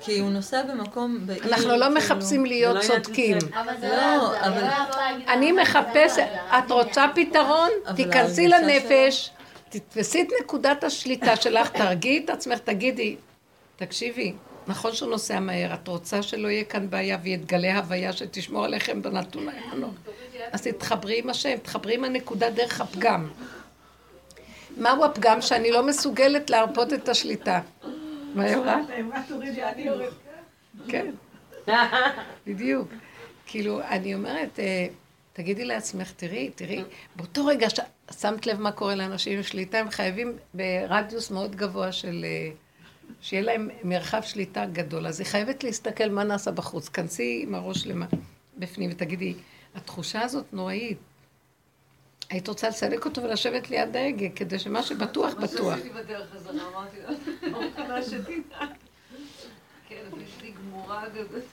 [0.00, 1.44] כי הוא נוסע במקום בעיר...
[1.44, 3.38] אנחנו לא כאילו- מחפשים להיות צודקים.
[3.54, 6.26] אבל זה לא, לא אבל- לא אני מחפשת,
[6.58, 7.68] את רוצה פתרון?
[7.96, 9.30] תיכנסי לנפש,
[9.78, 13.16] תתפסי את נקודת השליטה שלך, תרגיעי את עצמך, תגידי,
[13.76, 14.32] תקשיבי,
[14.66, 19.48] נכון שהוא נוסע מהר, את רוצה שלא יהיה כאן בעיה ויתגלה הוויה שתשמור עליכם בנתון
[19.48, 19.94] העליון.
[20.52, 23.28] אז תתחברי עם השם, תתחברי עם הנקודה דרך הפגם.
[24.76, 25.40] מהו הפגם?
[25.42, 27.60] שאני לא מסוגלת להרפות את השליטה.
[28.34, 28.80] מה היא אמרה?
[29.72, 30.12] אני יורד?
[30.88, 31.10] כן,
[32.46, 32.88] בדיוק.
[33.46, 34.86] כאילו, אני אומרת, אה,
[35.32, 36.84] תגידי לעצמך, תראי, תראי,
[37.16, 37.70] באותו רגע
[38.10, 42.24] ששמת לב מה קורה לאנשים עם שליטה, הם חייבים ברדיוס מאוד גבוה של...
[42.24, 42.50] אה,
[43.20, 45.06] שיהיה להם מרחב שליטה גדול.
[45.06, 46.88] אז היא חייבת להסתכל מה נעשה בחוץ.
[46.88, 48.06] כנסי עם הראש למה,
[48.58, 49.34] בפנים ותגידי,
[49.74, 50.98] התחושה הזאת נוראית.
[52.30, 55.74] היית רוצה לסלק אותו ולשבת ליד ההגה, כדי שמה שבטוח, מה בטוח.
[55.76, 58.66] שעשיתי בדרך חזרה, אמרתי לו, לא מוכנה שתדע.
[59.88, 61.44] כן, אבל יש לי גמורה גדולה,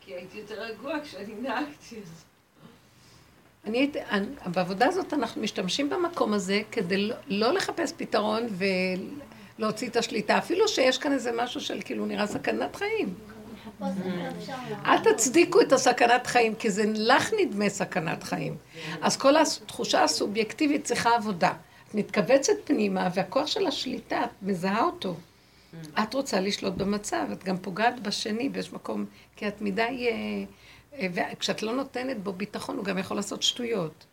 [0.00, 2.00] כי הייתי יותר רגועה כשאני נהגתי.
[3.66, 3.98] אני הייתי,
[4.46, 8.46] בעבודה הזאת אנחנו משתמשים במקום הזה כדי לא, לא לחפש פתרון
[9.58, 13.14] ולהוציא את השליטה, אפילו שיש כאן איזה משהו של כאילו נראה סכנת חיים.
[14.86, 18.56] אל תצדיקו את הסכנת חיים, כי זה לך נדמה סכנת חיים.
[19.02, 21.52] אז כל התחושה הסובייקטיבית צריכה עבודה.
[21.88, 25.14] את מתכווצת פנימה, והכוח של השליטה, את מזהה אותו.
[26.02, 29.04] את רוצה לשלוט במצב, את גם פוגעת בשני, ויש מקום,
[29.36, 30.08] כי את מדי...
[30.94, 34.04] אה, וכשאת לא נותנת בו ביטחון, הוא גם יכול לעשות שטויות.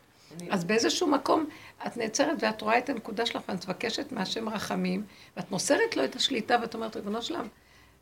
[0.49, 1.49] אז באיזשהו מקום
[1.87, 5.03] את נעצרת ואת רואה את הנקודה שלך ואת מבקשת מהשם רחמים,
[5.37, 7.47] ואת מוסרת לו את השליטה ואת אומרת, ריבונו שלם,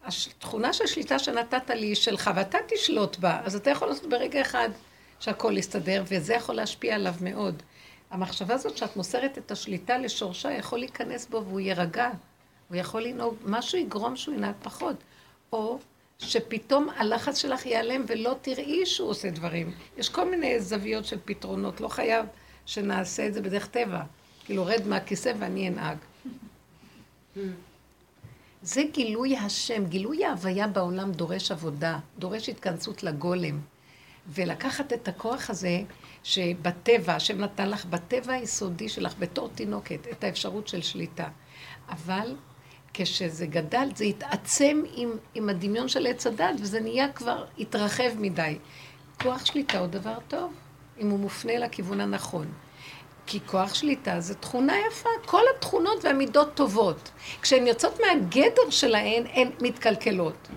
[0.05, 4.41] התכונה של שליטה שנתת לי היא שלך ואתה תשלוט בה, אז אתה יכול לעשות ברגע
[4.41, 4.69] אחד
[5.19, 7.63] שהכל יסתדר, וזה יכול להשפיע עליו מאוד.
[8.11, 12.09] המחשבה הזאת שאת מוסרת את השליטה לשורשה, יכול להיכנס בו והוא יירגע.
[12.69, 14.95] הוא יכול לנהוג, משהו יגרום שהוא ינהג פחות.
[15.53, 15.80] או
[16.20, 19.72] שפתאום הלחץ שלך ייעלם ולא תראי שהוא עושה דברים.
[19.97, 22.26] יש כל מיני זוויות של פתרונות, לא חייב
[22.66, 24.01] שנעשה את זה בדרך טבע.
[24.45, 25.97] כאילו, רד מהכיסא ואני אנהג.
[28.61, 33.59] זה גילוי השם, גילוי ההוויה בעולם דורש עבודה, דורש התכנסות לגולם.
[34.28, 35.82] ולקחת את הכוח הזה
[36.24, 41.28] שבטבע, השם נתן לך בטבע היסודי שלך בתור תינוקת, את האפשרות של שליטה.
[41.89, 42.36] אבל
[42.97, 48.57] כשזה גדל, זה התעצם עם, עם הדמיון של עץ הדת, וזה נהיה כבר, התרחב מדי.
[49.21, 50.53] כוח שליטה הוא דבר טוב,
[50.99, 52.47] אם הוא מופנה לכיוון הנכון.
[53.27, 57.11] כי כוח שליטה זה תכונה יפה, כל התכונות והמידות טובות.
[57.41, 60.47] כשהן יוצאות מהגדר שלהן, הן מתקלקלות.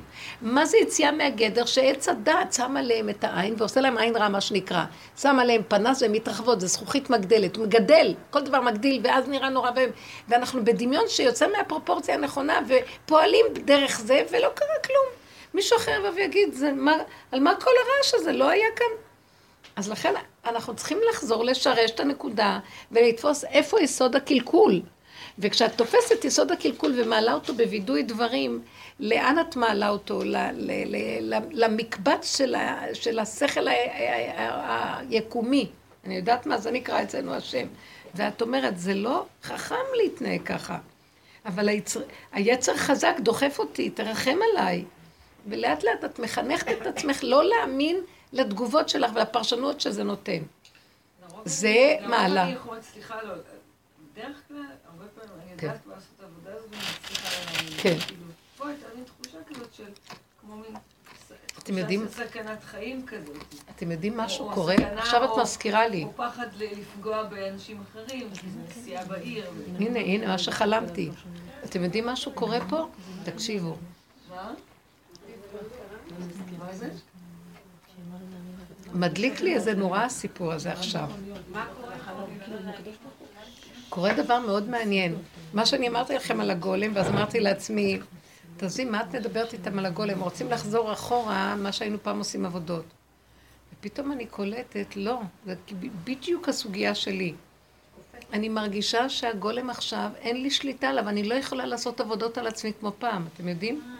[0.43, 1.65] מה זה יציאה מהגדר?
[1.65, 4.85] שעץ הדעת שם עליהם את העין ועושה להם עין רע, מה שנקרא.
[5.21, 9.49] שם עליהם פנס והן מתרחבות, זה זכוכית מגדלת, הוא מגדל, כל דבר מגדיל, ואז נראה
[9.49, 9.91] נורא, והם,
[10.29, 15.07] ואנחנו בדמיון שיוצא מהפרופורציה הנכונה, ופועלים דרך זה, ולא קרה כלום.
[15.55, 16.93] מישהו אחר יבוא ויגיד, זה, מה,
[17.33, 18.33] על מה כל הרעש הזה?
[18.33, 18.87] לא היה כאן
[19.79, 20.15] אז לכן
[20.47, 22.59] אנחנו צריכים לחזור לשרש את הנקודה
[22.93, 24.81] ולתפוס איפה יסוד הקלקול.
[25.39, 28.63] וכשאת תופסת יסוד הקלקול ומעלה אותו בווידוי דברים,
[29.01, 30.23] לאן את מעלה אותו?
[30.25, 33.73] ל- ל- ל- למקבץ של, ה- של השכל ה-
[34.39, 35.69] ה- היקומי.
[36.07, 37.67] אני יודעת מה זה נקרא אצלנו השם.
[38.15, 40.79] ואת אומרת, זה לא חכם להתנהג ככה.
[41.47, 42.01] אבל היצר,
[42.33, 44.85] היצר חזק דוחף אותי, תרחם עליי.
[45.47, 47.97] ולאט לאט את מחנכת את עצמך לא להאמין
[48.33, 50.39] לתגובות שלך ולפרשנות שזה נותן.
[51.45, 52.47] זה מעלה.
[52.93, 53.35] סליחה, לא,
[54.13, 54.57] בדרך כלל,
[55.65, 55.75] אני כן.
[57.83, 57.99] כן.
[58.07, 58.23] כאילו,
[58.57, 59.85] פה הייתה מין תחושה כזאת של,
[60.41, 60.75] כמו מין...
[61.29, 63.37] ס- אתם יודעים- סכנת חיים כזאת.
[63.77, 64.75] אתם יודעים משהו קורה?
[64.97, 66.05] עכשיו את מזכירה לי.
[66.05, 69.51] או פחד לפגוע באנשים אחרים, כי זה נסיעה בעיר.
[69.79, 71.11] הנה, הנה מה שחלמתי.
[71.65, 72.89] אתם יודעים משהו קורה פה?
[73.25, 73.77] תקשיבו.
[74.31, 74.53] מה?
[78.95, 81.11] מדליק לי איזה נורא הסיפור הזה עכשיו.
[83.89, 85.15] קורה דבר מאוד מעניין.
[85.55, 87.99] מה שאני אמרתי לכם על הגולם, ואז אמרתי לעצמי,
[88.57, 90.21] תעזבי, מה את מדברת איתם על הגולם?
[90.21, 92.85] רוצים לחזור אחורה, מה שהיינו פעם עושים עבודות.
[93.73, 95.55] ופתאום אני קולטת, לא, זה
[96.05, 97.35] בדיוק הסוגיה שלי.
[98.33, 102.73] אני מרגישה שהגולם עכשיו, אין לי שליטה עליו, אני לא יכולה לעשות עבודות על עצמי
[102.81, 103.98] כמו פעם, אתם יודעים?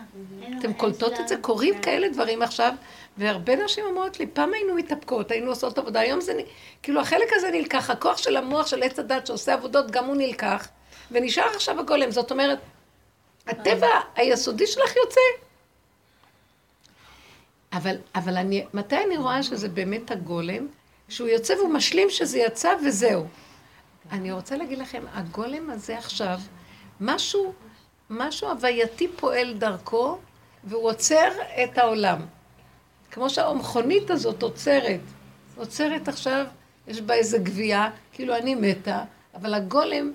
[0.59, 1.37] אתם קולטות את זה?
[1.37, 2.73] קורים כאלה דברים עכשיו,
[3.19, 6.33] והרבה נשים אומרות לי, פעם היינו מתאפקות, היינו עושות עבודה, היום זה,
[6.83, 10.69] כאילו החלק הזה נלקח, הכוח של המוח של עץ הדת שעושה עבודות, גם הוא נלקח,
[11.11, 12.11] ונשאר עכשיו הגולם.
[12.11, 12.59] זאת אומרת,
[13.47, 15.21] הטבע היסודי שלך יוצא.
[17.73, 20.67] אבל, אבל אני, מתי אני רואה שזה באמת הגולם?
[21.09, 23.27] שהוא יוצא והוא משלים שזה יצא וזהו.
[24.13, 26.39] אני רוצה להגיד לכם, הגולם הזה עכשיו,
[27.01, 27.53] משהו,
[28.11, 30.19] משהו הווייתי פועל דרכו,
[30.65, 31.29] והוא עוצר
[31.65, 32.21] את העולם.
[33.11, 35.01] כמו שהמכונית הזאת עוצרת.
[35.57, 36.47] עוצרת עכשיו,
[36.87, 39.05] יש בה איזה גבייה, כאילו אני מתה,
[39.35, 40.13] אבל הגולם,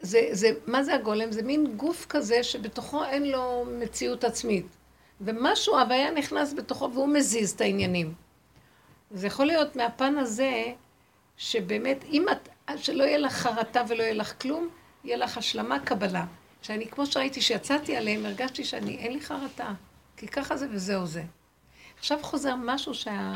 [0.00, 1.32] זה, זה, מה זה הגולם?
[1.32, 4.66] זה מין גוף כזה שבתוכו אין לו מציאות עצמית.
[5.20, 8.14] ומשהו, הוויה נכנס בתוכו והוא מזיז את העניינים.
[9.10, 10.64] זה יכול להיות מהפן הזה,
[11.36, 14.68] שבאמת, אם את, שלא יהיה לך חרטה ולא יהיה לך כלום,
[15.04, 16.24] יהיה לך השלמה, קבלה.
[16.66, 19.72] שאני, כמו שראיתי שיצאתי עליהם, הרגשתי שאני, אין לי חרטה.
[20.16, 21.22] כי ככה זה וזהו זה.
[21.98, 23.32] עכשיו חוזר משהו שה,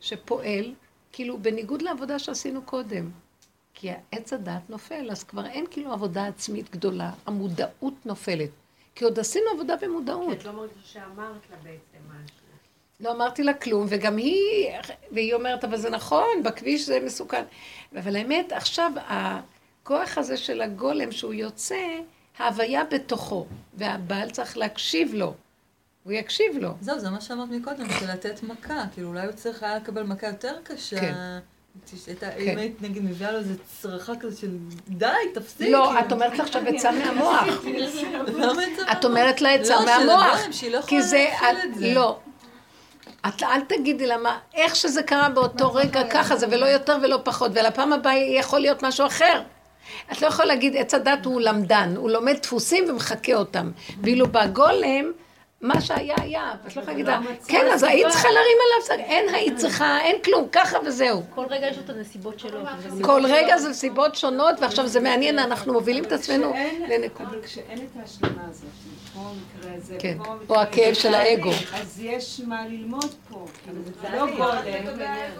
[0.00, 0.74] שפועל,
[1.12, 3.10] כאילו בניגוד לעבודה שעשינו קודם.
[3.74, 8.50] כי העץ הדת נופל, אז כבר אין כאילו עבודה עצמית גדולה, המודעות נופלת.
[8.94, 10.28] כי עוד עשינו עבודה במודעות.
[10.28, 12.36] כי את לא מרגישה שאמרת לה בעצם משהו.
[13.00, 14.70] לא אמרתי לה כלום, וגם היא,
[15.12, 17.44] והיא אומרת, אבל זה נכון, בכביש זה מסוכן.
[17.96, 21.76] אבל האמת, עכשיו, הכוח הזה של הגולם, שהוא יוצא,
[22.38, 25.34] ההוויה בתוכו, והבעל צריך להקשיב לו.
[26.04, 26.70] הוא יקשיב לו.
[26.80, 28.84] זהו, זה מה שאמרת מקודם, של לתת מכה.
[28.94, 31.00] כאילו, אולי הוא צריך היה לקבל מכה יותר קשה.
[31.00, 31.14] כן.
[32.20, 32.38] כן.
[32.38, 34.56] אם היית נגיד מביאה לו איזה צרחה כזאת של
[34.88, 35.68] די, תפסיק.
[35.68, 36.00] לא.
[36.00, 37.42] את אומרת לה עכשיו עצה מהמוח.
[38.62, 38.82] את זה?
[39.04, 40.24] אומרת לה עצה לא, של מהמוח.
[40.70, 41.26] לא יכולה כי זה,
[41.74, 41.94] זה.
[41.94, 42.18] לא.
[43.28, 47.20] את אל תגידי לה מה, איך שזה קרה באותו רגע ככה זה, ולא יותר ולא
[47.24, 49.42] פחות, ולפעם הבאה יכול להיות משהו אחר.
[50.12, 53.70] את לא יכולה להגיד, עץ הדת הוא למדן, הוא לומד דפוסים ומחקה אותם.
[54.02, 55.12] ואילו בגולם,
[55.60, 59.10] מה שהיה היה, ואת לא יכולה להגיד לה, כן, אז היית צריכה להרים עליו, שק."
[59.12, 61.22] אין היית צריכה, אין כלום, ככה וזהו.
[61.34, 62.60] כל רגע יש לו את הנסיבות שלו.
[63.02, 66.52] כל רגע זה סיבות שונות, ועכשיו זה מעניין, אנחנו מובילים את עצמנו
[66.88, 67.28] לנקודה.
[67.28, 68.64] אבל כשאין את ההשלמה הזאת,
[69.12, 71.50] כמו המקרה הזה, כן, כמו או הכאב הזה, של האגו.
[71.50, 74.62] אז יש מה ללמוד פה, כאילו, זה לא גולם,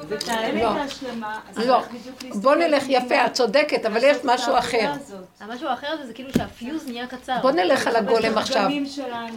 [0.09, 0.73] וכשאין לא.
[0.73, 4.59] את ההשלמה, אז לא, צריך בדיוק להסתכל בוא נלך יפה, את צודקת, אבל יש משהו
[4.59, 4.93] אחר.
[5.41, 7.37] המשהו האחר זה, זה כאילו שהפיוז נהיה קצר.
[7.43, 8.71] בוא נלך על הגולם עכשיו.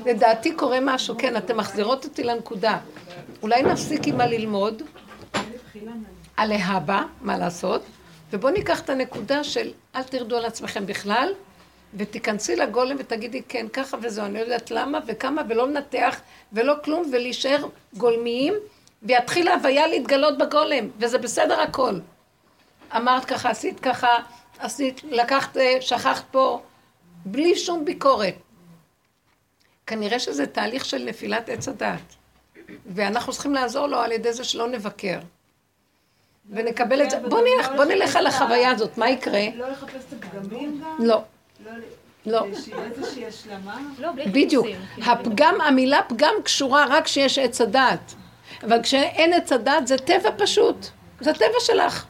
[0.05, 2.79] לדעתי קורה משהו, כן, אתן מחזירות אותי לנקודה.
[3.41, 4.81] אולי נפסיק עם הללמוד,
[6.37, 7.81] להבא, מה לעשות,
[8.33, 11.33] ובואו ניקח את הנקודה של אל תרדו על עצמכם בכלל,
[11.97, 16.21] ותיכנסי לגולם ותגידי כן, ככה וזהו, אני לא יודעת למה וכמה, ולא לנתח
[16.53, 17.67] ולא כלום, ולהישאר
[17.97, 18.53] גולמיים,
[19.03, 21.99] ויתחיל ההוויה להתגלות בגולם, וזה בסדר הכל.
[22.95, 24.17] אמרת ככה, עשית ככה,
[24.59, 26.61] עשית, לקחת, אה, שכחת פה,
[27.25, 28.35] בלי שום ביקורת.
[29.87, 32.15] כנראה שזה תהליך של נפילת עץ הדעת.
[32.85, 35.19] ואנחנו צריכים לעזור לו על ידי זה שלא נבקר.
[36.49, 37.19] ונקבל את זה.
[37.19, 39.41] בוא נלך, בוא נלך על החוויה הזאת, מה יקרה?
[39.55, 41.05] לא לחפש את הפגמים גם?
[41.05, 41.21] לא,
[41.65, 41.71] לא,
[42.25, 42.45] לא.
[42.63, 43.79] שיהיה איזושהי השלמה?
[43.99, 44.65] לא, בלי בדיוק.
[44.65, 44.87] חיפושים.
[44.95, 45.11] כאילו.
[45.11, 48.13] הפגם, המילה פגם קשורה רק כשיש עץ הדעת.
[48.63, 50.87] אבל כשאין עץ הדעת זה טבע פשוט.
[51.19, 52.05] זה הטבע שלך.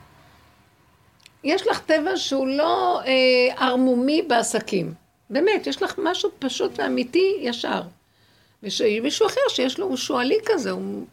[1.44, 4.94] יש לך טבע שהוא לא אה, ערמומי בעסקים.
[5.34, 7.82] באמת, יש לך משהו פשוט ואמיתי ישר.
[8.64, 11.06] ומישהו אחר שיש לו, הוא שועלי כזה, הוא...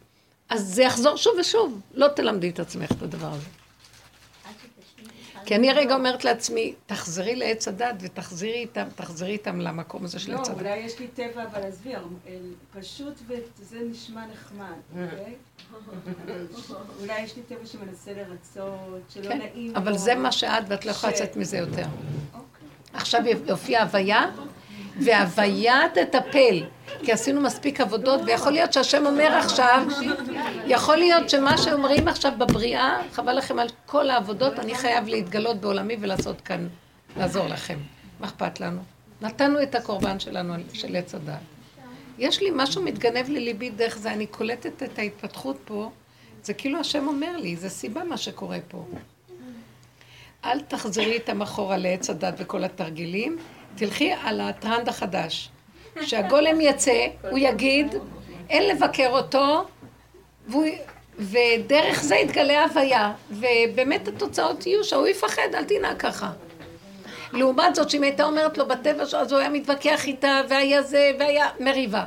[0.49, 1.79] אז זה יחזור שוב ושוב.
[1.93, 3.45] לא תלמדי את עצמך את הדבר הזה.
[5.45, 10.33] כי אני הרגע אומרת לעצמי, תחזרי לעץ הדת ותחזרי איתם, תחזרי איתם למקום הזה של
[10.33, 10.59] לא, עץ הדת.
[10.59, 11.93] אולי יש לי טבע, אבל עזבי,
[12.79, 15.35] פשוט וזה נשמע נחמד, אוקיי?
[15.73, 16.45] אבל
[16.99, 19.97] אולי יש לי טבע שמנסה לרצות, שלא כן, נעים אבל.
[19.97, 21.85] זה מה שאת, ואת לא יכולה לצאת מזה יותר.
[23.01, 24.25] עכשיו יופיע הוויה,
[24.99, 26.63] והוויה תטפל.
[27.03, 29.87] כי עשינו מספיק עבודות, ויכול להיות שהשם אומר עכשיו,
[30.67, 35.97] יכול להיות שמה שאומרים עכשיו בבריאה, חבל לכם על כל העבודות, אני חייב להתגלות בעולמי
[35.99, 36.67] ולעשות כאן,
[37.17, 37.77] לעזור לכם.
[38.19, 38.81] מה אכפת לנו?
[39.21, 41.39] נתנו את הקורבן שלנו, של עץ הדת.
[42.17, 45.91] יש לי משהו מתגנב לליבי דרך זה, אני קולטת את ההתפתחות פה,
[46.43, 48.85] זה כאילו השם אומר לי, זה סיבה מה שקורה פה.
[50.45, 53.37] אל תחזרי איתם אחורה לעץ הדת וכל התרגילים,
[53.75, 55.49] תלכי על הטרנד החדש.
[55.95, 57.95] כשהגולם יצא, הוא יגיד,
[58.49, 59.63] אין לבקר אותו,
[60.47, 60.65] והוא,
[61.19, 66.31] ודרך זה יתגלה הוויה, ובאמת התוצאות יהיו שההוא יפחד, אל תנהג ככה.
[67.33, 71.49] לעומת זאת, שאם הייתה אומרת לו בטבע אז הוא היה מתווכח איתה, והיה זה, והיה
[71.59, 72.05] מריבה.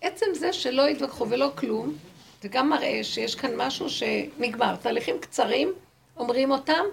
[0.00, 1.94] עצם זה שלא התווכחו ולא כלום,
[2.42, 4.76] זה גם מראה שיש כאן משהו שנגמר.
[4.76, 5.72] תהליכים קצרים,
[6.16, 6.84] אומרים אותם,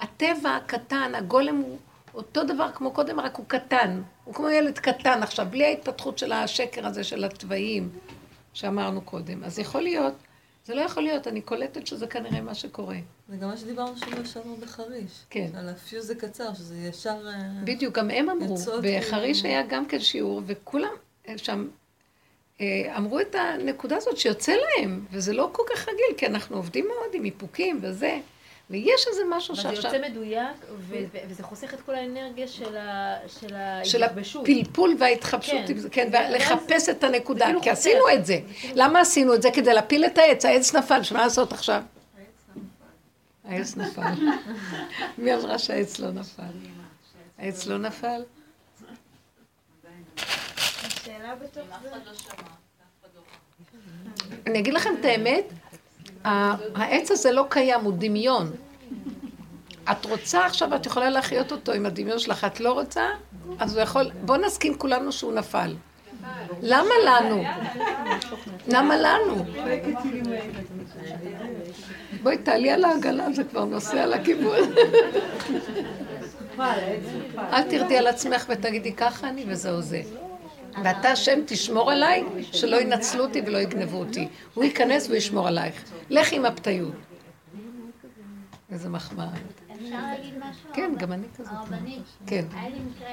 [0.00, 1.78] הטבע הקטן, הגולם הוא
[2.14, 4.02] אותו דבר כמו קודם, רק הוא קטן.
[4.24, 7.88] הוא כמו ילד קטן עכשיו, בלי ההתפתחות של השקר הזה של התוואים
[8.52, 9.44] שאמרנו קודם.
[9.44, 10.14] אז יכול להיות,
[10.64, 12.96] זה לא יכול להיות, אני קולטת שזה כנראה מה שקורה.
[13.28, 15.12] זה גם מה שדיברנו שבוע שעבר בחריש.
[15.30, 15.48] כן.
[15.54, 17.28] על הפיוז הקצר, שזה ישר...
[17.28, 17.34] אה,
[17.64, 20.92] בדיוק, גם הם אמרו, בחריש כאילו- היה גם כן שיעור, וכולם
[21.28, 21.68] אה, שם
[22.60, 26.86] אה, אמרו את הנקודה הזאת שיוצא להם, וזה לא כל כך רגיל, כי אנחנו עובדים
[26.86, 28.18] מאוד עם איפוקים וזה,
[28.70, 29.94] ויש איזה משהו אבל זה שעכשיו...
[29.94, 33.54] יוצא מדויק, ו- ו- וזה חוסך את כל האנרגיה של ה- של
[33.84, 34.42] של ההתגבשות.
[34.48, 35.60] הפלפול וההתחפשות,
[35.92, 36.10] כן.
[36.10, 37.70] כן, ולחפש את הנקודה, כאילו כי.
[37.70, 38.40] עשינו את זה.
[38.74, 39.50] למה עשינו את זה?
[39.50, 41.82] כדי להפיל את העץ, העץ נפל, שמה לעשות עכשיו?
[43.44, 44.02] העץ נפל.
[45.18, 46.42] מי אמרה שהעץ לא נפל?
[47.38, 48.22] העץ לא נפל?
[50.86, 51.88] השאלה בתוך זה.
[54.46, 55.44] אני אגיד לכם את האמת,
[56.24, 58.50] העץ הזה לא קיים, הוא דמיון.
[59.90, 63.06] את רוצה עכשיו, את יכולה להחיות אותו עם הדמיון שלך, את לא רוצה?
[63.58, 65.74] אז הוא יכול, בואו נסכים כולנו שהוא נפל.
[66.62, 67.42] למה לנו?
[68.68, 69.44] למה לנו?
[72.22, 74.72] בואי תעלי על העגלה, זה כבר נוסע לכיוון.
[77.38, 80.02] אל תרדי על עצמך ותגידי ככה אני וזהו זה.
[80.84, 84.28] ואתה השם תשמור עליי, שלא ינצלו אותי ולא יגנבו אותי.
[84.54, 85.92] הוא ייכנס וישמור עלייך.
[86.10, 86.94] לך עם הפתיות.
[88.70, 89.30] איזה מחמאה.
[89.74, 90.70] אפשר להגיד משהו?
[90.72, 91.52] כן, גם אני כזאת.
[91.52, 92.02] הרבנית.
[92.26, 92.44] כן.
[92.52, 93.08] היה לי מקרה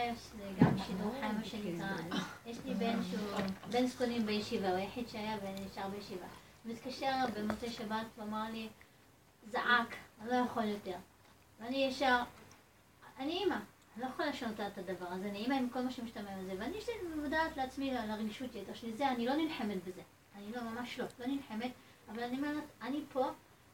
[0.61, 2.17] גם שידור חי, מה שנקרא.
[2.45, 3.39] יש לי בן שהוא
[3.71, 6.25] בן זקונים בישיבה, הוא היחיד שהיה ונשאר בישיבה.
[6.63, 8.67] הוא מתקשר במוצאי שבת ואמר לי,
[9.51, 9.95] זעק,
[10.25, 10.97] לא יכול יותר.
[11.59, 12.19] ואני ישר,
[13.19, 13.57] אני אימא,
[13.97, 16.77] לא יכולה לשנות את הדבר הזה, אני אימא עם כל מה שמשתמע מזה, ואני
[17.15, 20.01] מודעת לעצמי, על הרגישות יתר שלי, זה, אני לא נלחמת בזה.
[20.37, 21.71] אני לא, ממש לא, לא נלחמת,
[22.11, 23.29] אבל אני אומרת, אני פה,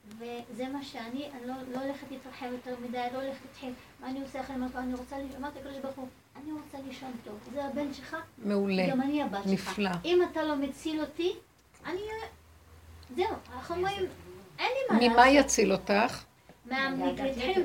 [0.08, 4.22] וזה מה שאני, אני לא, לא הולכת להתרחב יותר מדי, לא הולכת להתחיל, מה אני
[4.22, 7.94] עושה אחרי מה אני רוצה, אמרתי לקדוש ברוך הוא, אני רוצה לישון טוב, זה הבן
[7.94, 8.88] שלך, מעולה.
[8.90, 9.70] גם אני הבת שלך.
[9.70, 9.90] נפלא.
[10.06, 11.34] אם אתה לא מציל אותי,
[11.86, 12.02] אני...
[13.16, 14.06] זהו, אנחנו אומרים,
[14.60, 15.12] אין לי מה לעשות.
[15.14, 16.24] ממה יציל אותך?
[16.70, 17.02] עם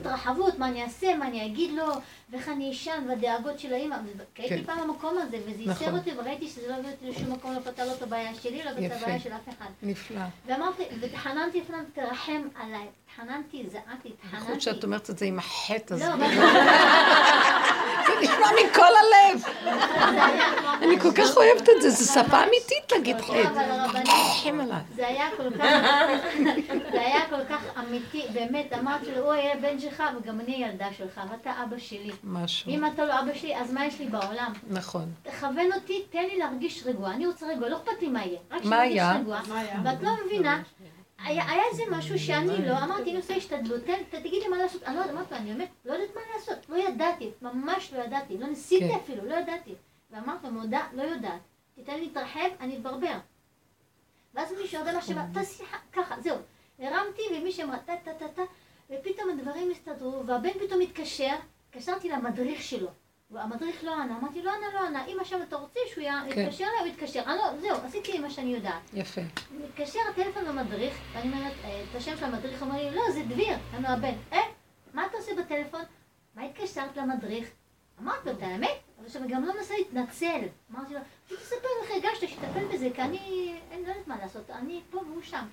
[0.00, 1.86] התרחבות, מה אני אעשה, מה אני אגיד לו,
[2.30, 3.96] ואיך אני אשן, והדאגות של האמא.
[4.34, 4.64] כי הייתי כן.
[4.64, 5.86] פעם במקום הזה, וזה נכון.
[5.86, 8.64] ייסר אותי, וראיתי שזה לא הביא אותי לשום מקום, לא פתר לו את הבעיה שלי,
[8.64, 8.94] לא פתר.
[8.94, 9.70] הבעיה של אף אחד.
[9.82, 10.20] נפלא.
[10.46, 12.86] ואמרתי, והתחננתי לפניו, תרחם עליי.
[13.10, 14.60] התחננתי, זעקתי, התחננתי.
[14.60, 16.04] שאת אומרת את זה עם החטא הזה.
[18.22, 19.44] נשמע מכל הלב.
[20.82, 23.48] אני כל כך אוהבת את זה, זו שפה אמיתית להגיד חטא.
[24.96, 25.06] זה
[27.00, 31.20] היה כל כך, אמיתי, באמת, אמרתי לו, הוא היה בן שלך וגם אני ילדה שלך,
[31.30, 32.10] ואתה אבא שלי.
[32.24, 32.70] משהו.
[32.70, 34.52] אם אתה לא אבא שלי, אז מה יש לי בעולם?
[34.70, 35.12] נכון.
[35.22, 37.10] תכוון אותי, תן לי להרגיש רגוע.
[37.10, 38.38] אני רוצה רגוע, לא אכפת לי מה יהיה.
[38.50, 39.16] רק מה שאני ארגיש היה?
[39.20, 39.40] רגוע.
[39.84, 40.62] ואת לא מבינה,
[41.24, 44.82] היה היה איזה משהו שאני לא, אמרתי, אני עושה השתדלות, תן, תגיד לי מה לעשות.
[44.82, 46.68] אני לא יודעת, אמרתי לו, אני באמת לא יודעת מה לעשות.
[46.68, 48.38] לא ידעתי, ממש לא ידעתי.
[48.38, 48.94] לא ניסיתי כן.
[48.94, 49.74] אפילו, לא ידעתי.
[50.10, 51.40] ואמרתי לו, מודה, לא יודעת.
[51.74, 53.18] תיתן לי להתרחב, אני אתברבר.
[54.34, 56.36] ואז מישהו ירד למחשבה, תעשי ככה, זהו.
[56.78, 58.42] הרמתי, ומישהו אמרה, טה טה טה טה,
[58.90, 61.34] ופתאום הדברים הסתדרו, והבן פתאום התקשר,
[61.68, 62.88] התקשרתי למדריך שלו.
[63.36, 66.40] והמדריך לא ענה, אמרתי, לא ענה, לא ענה, אם עכשיו אתה רוצה שהוא י- כן.
[66.40, 67.22] יתקשר אליי, הוא יתקשר.
[67.26, 68.82] אני לא, זהו, עשיתי מה שאני יודעת.
[68.94, 69.20] יפה.
[69.50, 73.56] מתקשר הטלפון למדריך, ואני אומרת, אה, את השם של המדריך, אומר לי, לא, זה דביר,
[73.74, 74.12] אני הבן.
[74.32, 74.38] אה,
[74.94, 75.80] מה אתה עושה בטלפון?
[76.34, 77.48] מה התקשרת למדריך?
[78.00, 78.68] אמרתי לו, את האמת?
[78.98, 80.40] אבל עכשיו גם לא מנסה להתנצל.
[80.74, 83.18] אמרתי לו, תספר איך הרגשת שתטפל בזה, כי אני,
[83.70, 85.46] אין, לא יודעת מה לעשות, אני פה והוא שם.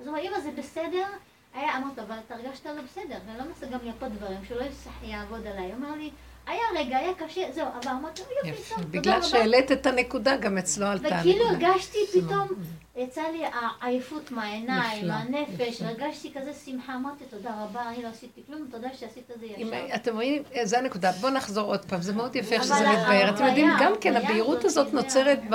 [0.00, 1.06] אז הוא אומר, אמא, זה בסדר?
[1.54, 4.62] היה, אמרתי לו, אבל אתה הרגשת לא בסדר, ואני לא מנסה גם לייפות דברים, שלא
[5.02, 5.64] יעבוד עליי.
[5.66, 6.10] הוא אומר לי,
[6.46, 8.62] היה רגע, היה קשה, זהו, אבל אמרתי לו, יופי.
[8.74, 9.22] טוב, תודה בגלל רבה.
[9.22, 11.68] שהעלית את הנקודה, גם אצלו עלתה וכאילו הנקודה.
[11.68, 12.48] הרגשתי פתאום,
[12.96, 13.42] יצא לי
[13.80, 15.86] העייפות מהעיניים, נפלא.
[15.86, 19.94] הרגשתי כזה שמחה, אמרתי תודה רבה, אני לא עשיתי כלום, תודה שעשית את זה ישר.
[19.94, 21.12] אתם רואים, אה, זה הנקודה.
[21.12, 23.34] בואו נחזור עוד פעם, זה מאוד יפה שזה מתבהר.
[23.34, 25.54] אתם יודעים, גם כן, הבהירות הזאת, נוצרת ב...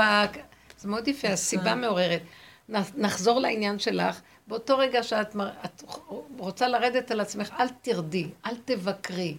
[0.77, 2.21] זה מאוד יפה, הסיבה מעוררת.
[2.69, 4.21] נ- נחזור לעניין שלך.
[4.47, 5.49] באותו רגע שאת מר-
[6.37, 9.37] רוצה לרדת על עצמך, אל תרדי, אל תבקרי.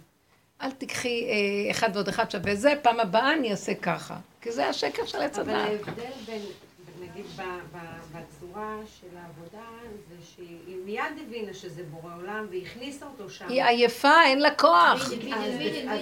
[0.62, 4.16] אל תיקחי אה, אחד ועוד אחד שווה זה, פעם הבאה אני אעשה ככה.
[4.40, 5.68] כי זה השקר של עץ אבל הדעת.
[5.68, 6.42] ההבדל בין,
[7.00, 7.42] נגיד, ב-
[7.76, 9.66] ב- בצורה של העבודה,
[10.08, 13.48] זה שהיא מיד הבינה שזה בורא עולם והכניסה אותו שם.
[13.48, 15.00] היא עייפה, אין לה כוח.
[15.06, 15.12] אז-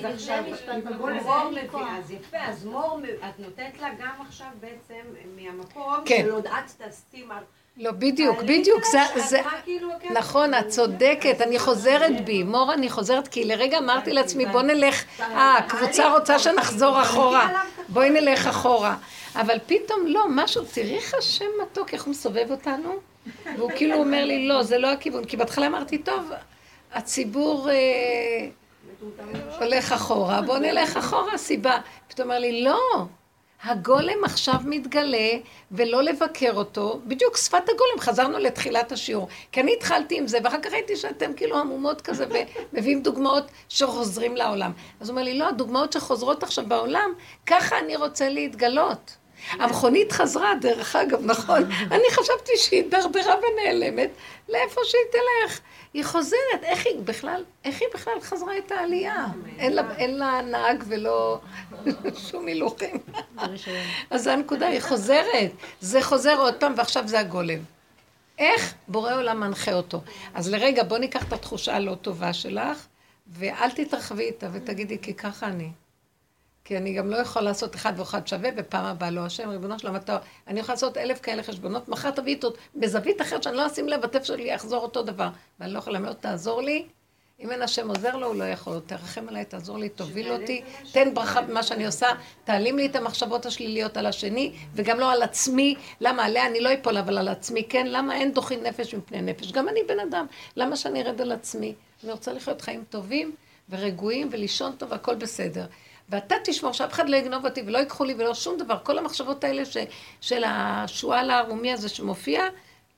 [0.05, 1.11] עכשיו, מור
[1.45, 1.89] זה מביא, כוח.
[1.99, 5.01] אז יפה, אז מור, את נותנת לה גם עכשיו בעצם
[5.37, 6.23] מהמקום כן.
[6.25, 7.41] של עוד את תעשי מה,
[7.79, 13.29] לא, בדיוק, בדיוק, זה, זה, כאילו, נכון, את צודקת, אני חוזרת בי, מור, אני חוזרת,
[13.29, 18.97] כי לרגע אמרתי לעצמי, בוא נלך, אה, הקבוצה רוצה שנחזור אחורה, בואי נלך אחורה.
[19.37, 22.97] אבל פתאום לא, משהו, תראי איך השם מתוק, איך הוא מסובב אותנו,
[23.57, 26.31] והוא כאילו אומר לי, לא, זה לא הכיוון, כי בהתחלה אמרתי, טוב,
[26.93, 28.49] הציבור אה,
[29.61, 31.79] הולך אחורה, בוא נלך אחורה, סיבה.
[32.09, 32.79] פתאום אומר לי, לא,
[33.65, 35.31] הגולם עכשיו מתגלה,
[35.73, 39.29] ולא לבקר אותו, בדיוק שפת הגולם, חזרנו לתחילת השיעור.
[39.53, 42.27] כי אני התחלתי עם זה, ואחר כך ראיתי שאתם כאילו עמומות כזה,
[42.73, 44.73] ומביאים דוגמאות שחוזרים לעולם.
[45.01, 47.11] אז הוא אומר לי, לא, הדוגמאות שחוזרות עכשיו בעולם,
[47.47, 49.17] ככה אני רוצה להתגלות.
[49.53, 51.63] המכונית חזרה, דרך אגב, נכון?
[51.95, 54.11] אני חשבתי שהיא דרדרה ונעלמת,
[54.49, 55.61] לאיפה שהיא תלך.
[55.95, 59.27] היא חוזרת, איך היא בכלל, איך היא בכלל חזרה את העלייה?
[59.59, 61.41] אין לה, אין לה נהג ולא
[62.17, 62.97] שום הילוכים.
[64.11, 65.51] אז זו הנקודה, היא חוזרת.
[65.81, 67.59] זה חוזר עוד פעם, ועכשיו זה הגולם.
[68.39, 70.01] איך בורא עולם מנחה אותו?
[70.35, 72.87] אז לרגע, בוא ניקח את התחושה הלא טובה שלך,
[73.27, 75.71] ואל תתרחבי איתה ותגידי, כי ככה אני.
[76.69, 79.97] כי אני גם לא יכול לעשות אחד ואחד שווה, ופעם הבאה לא השם, ריבונו שלום,
[79.97, 80.19] אתה...
[80.47, 84.05] אני יכולה לעשות אלף כאלה חשבונות, מחר תביא איתו בזווית אחרת שאני לא אשים לב,
[84.05, 85.29] הטף שלי יחזור אותו דבר.
[85.61, 86.87] ואני לא יכולה מאוד, תעזור לי.
[87.41, 88.81] אם אין השם עוזר לו, הוא לא יכול.
[88.87, 90.63] תרחם עליי, תעזור לי, תוביל אותי,
[90.93, 92.09] תן ברכה במה שאני עושה,
[92.45, 95.75] תעלים לי את המחשבות השליליות על השני, וגם לא על עצמי.
[96.01, 97.87] למה עליה אני לא אפול, אבל על עצמי כן?
[97.87, 99.53] למה אין דוחין נפש מפני נפש?
[99.53, 100.27] גם אני בן אדם.
[100.57, 101.75] למה שאני ארד על עצמי?
[102.05, 103.35] אני רוצה לחיות חיים טובים
[103.71, 105.67] ורגועים ולישון טוב, הכל בסדר.
[106.09, 108.79] ואתה תשמור שאף אחד לא יגנוב אותי ולא ייקחו לי ולא שום דבר.
[108.83, 109.77] כל המחשבות האלה ש,
[110.21, 112.43] של השועל הערומי הזה שמופיע,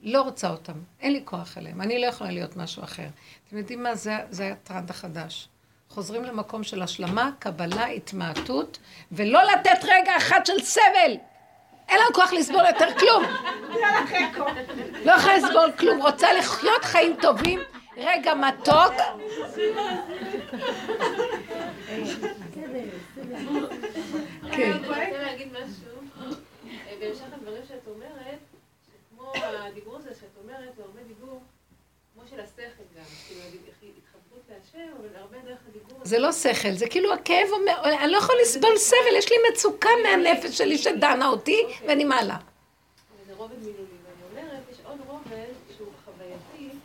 [0.02, 0.72] לא רוצה אותם.
[1.00, 1.80] אין לי כוח אליהם.
[1.80, 3.06] אני לא יכולה להיות משהו אחר.
[3.48, 3.94] אתם יודעים מה?
[3.94, 5.48] זה, זה הטרנד החדש.
[5.88, 8.78] חוזרים למקום של השלמה, קבלה, התמעטות,
[9.12, 11.16] ולא לתת רגע אחד של סבל.
[11.88, 13.24] אין לנו כוח לסבול יותר כלום.
[15.04, 16.02] לא יכולה לסבול כלום.
[16.02, 17.60] רוצה לחיות חיים טובים,
[17.96, 18.92] רגע מתוק.
[24.52, 24.72] כן.
[24.72, 28.38] אני רוצה להגיד משהו, אה, בהמשך לדברים שאת אומרת,
[28.86, 31.40] שכמו הדיבור הזה שאת אומרת, הוא הרבה דיבור,
[32.14, 33.40] כמו של השכל גם, כאילו
[33.98, 35.98] התחברות להשם, אבל הרבה דרך הדיבור...
[36.04, 39.88] זה לא שכל, זה כאילו הכאב אומר, אני לא יכול לסבול סבל, יש לי מצוקה
[40.02, 41.56] מהנפש שלי שדנה אותי,
[41.86, 42.36] ואני מעלה.
[43.26, 46.76] זה רובד מילולי, ואני אומרת, יש עוד רובד שהוא חווייתי,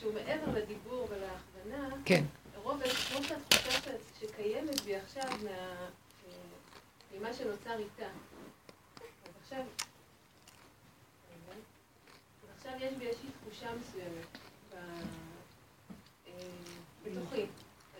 [0.00, 1.96] שהוא מעבר לדיבור ולהכוונה.
[2.04, 2.24] כן.
[2.62, 3.34] רובד, כמו בי
[5.22, 5.88] עכשיו מה...
[7.14, 8.06] ממה שנוצר איתה.
[9.24, 9.64] אז עכשיו,
[12.56, 14.38] עכשיו יש בי איזושהי תחושה מסוימת
[14.74, 15.02] אה,
[17.04, 17.46] בתוכי.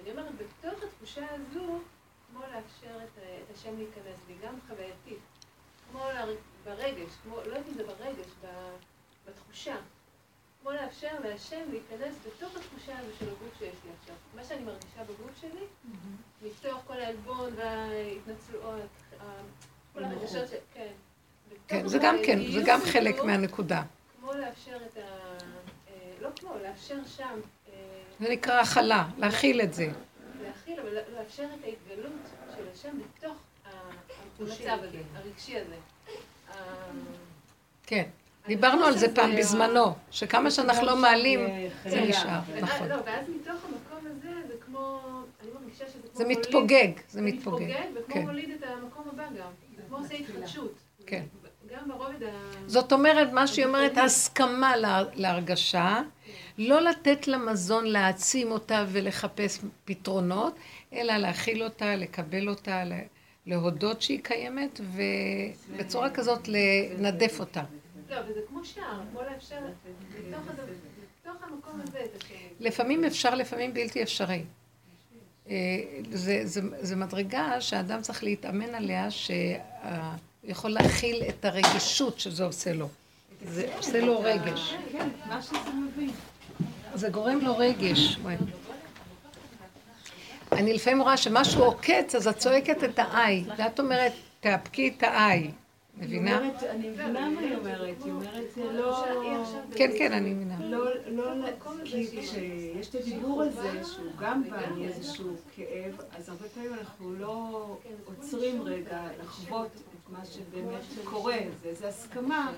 [0.00, 1.78] אני אומרת, בתוך התחושה הזו,
[2.30, 5.18] כמו לאפשר את, את השם להיכנס בי, גם חווייתית.
[5.90, 6.00] כמו
[6.64, 8.26] ברגש, כמו, לא יודעת אם זה ברגש,
[9.26, 9.76] בתחושה.
[10.62, 14.14] כמו לאפשר להשם להיכנס בתוך התחושה הזו של הגוף שיש לי עכשיו.
[14.36, 16.11] מה שאני מרגישה בגוף שלי, כל
[17.02, 18.88] העלבון וההתנצלויות,
[19.94, 20.52] כל הרגשות ש...
[20.74, 20.92] כן.
[21.68, 23.82] כן, זה גם כן, זה גם חלק מהנקודה.
[24.20, 25.00] כמו לאפשר את ה...
[25.00, 27.40] אה, לא כמו, לאפשר שם...
[27.68, 27.72] אה,
[28.20, 29.88] זה נקרא הכלה, להכיל את זה.
[30.42, 32.12] להכיל, אבל לאפשר את ההתגלות
[32.56, 33.36] של השם בתוך
[34.38, 35.76] המצב הזה, הרגשי הזה.
[37.86, 38.04] כן.
[38.46, 41.40] דיברנו על זה פעם בזמנו, שכמה שאנחנו לא מעלים,
[41.84, 42.88] זה נשאר, נכון.
[42.88, 45.00] לא, ואז מתוך המקום הזה, זה כמו,
[45.72, 46.18] מרגישה שזה כמו...
[46.18, 47.74] זה מתפוגג, זה מתפוגג.
[47.94, 48.22] וכמו כן.
[48.22, 49.50] מוליד את המקום הבא גם.
[49.76, 50.74] זה כמו עושה התחדשות.
[51.06, 51.24] כן.
[51.70, 52.28] גם ברובד ה...
[52.66, 54.72] זאת אומרת, מה שהיא אומרת, הסכמה
[55.14, 56.02] להרגשה,
[56.58, 60.56] לא לתת לה מזון להעצים אותה ולחפש פתרונות,
[60.92, 62.82] אלא להכיל אותה, לקבל אותה,
[63.46, 64.80] להודות שהיא קיימת,
[65.70, 67.62] ובצורה כזאת לנדף אותה.
[68.10, 69.56] לא, וזה כמו שער, כמו לאפשר
[71.22, 72.04] בתוך המקום הזה.
[72.60, 74.44] לפעמים אפשר, לפעמים בלתי אפשרי.
[75.52, 75.56] אה,
[76.12, 82.88] זה, זה, זה מדרגה שהאדם צריך להתאמן עליה, שיכול להכיל את הרגישות שזה עושה לו.
[83.46, 84.74] זה עושה לו רגש.
[86.94, 88.18] זה גורם לו רגש.
[90.52, 95.50] אני לפעמים רואה שמשהו עוקץ, אז את צועקת את האי, ואת אומרת, תאפקי את האי.
[95.96, 96.50] מבינה?
[96.70, 99.04] אני מבינה מה היא אומרת, היא אומרת לא...
[99.76, 100.66] כן, כן, אני מבינה.
[100.66, 101.46] לא, לא,
[101.84, 107.76] כי כשיש את הדיבור הזה, שהוא גם בא מאיזשהו כאב, אז הרבה פעמים אנחנו לא
[108.04, 111.38] עוצרים רגע לחוות את מה שבאמת קורה,
[111.72, 112.52] זה הסכמה,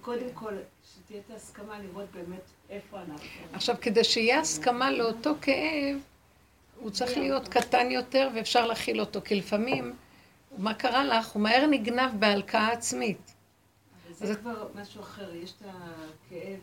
[0.00, 0.54] קודם כל,
[0.84, 3.28] שתהיה את ההסכמה לראות באמת איפה אנחנו.
[3.52, 5.98] עכשיו, כדי שיהיה הסכמה לאותו כאב,
[6.80, 9.92] הוא צריך להיות קטן יותר ואפשר להכיל אותו, כי לפעמים...
[10.58, 11.28] מה קרה לך?
[11.28, 13.34] הוא מהר נגנב בהלקאה עצמית.
[14.10, 16.58] זה כבר משהו אחר, יש את הכאב.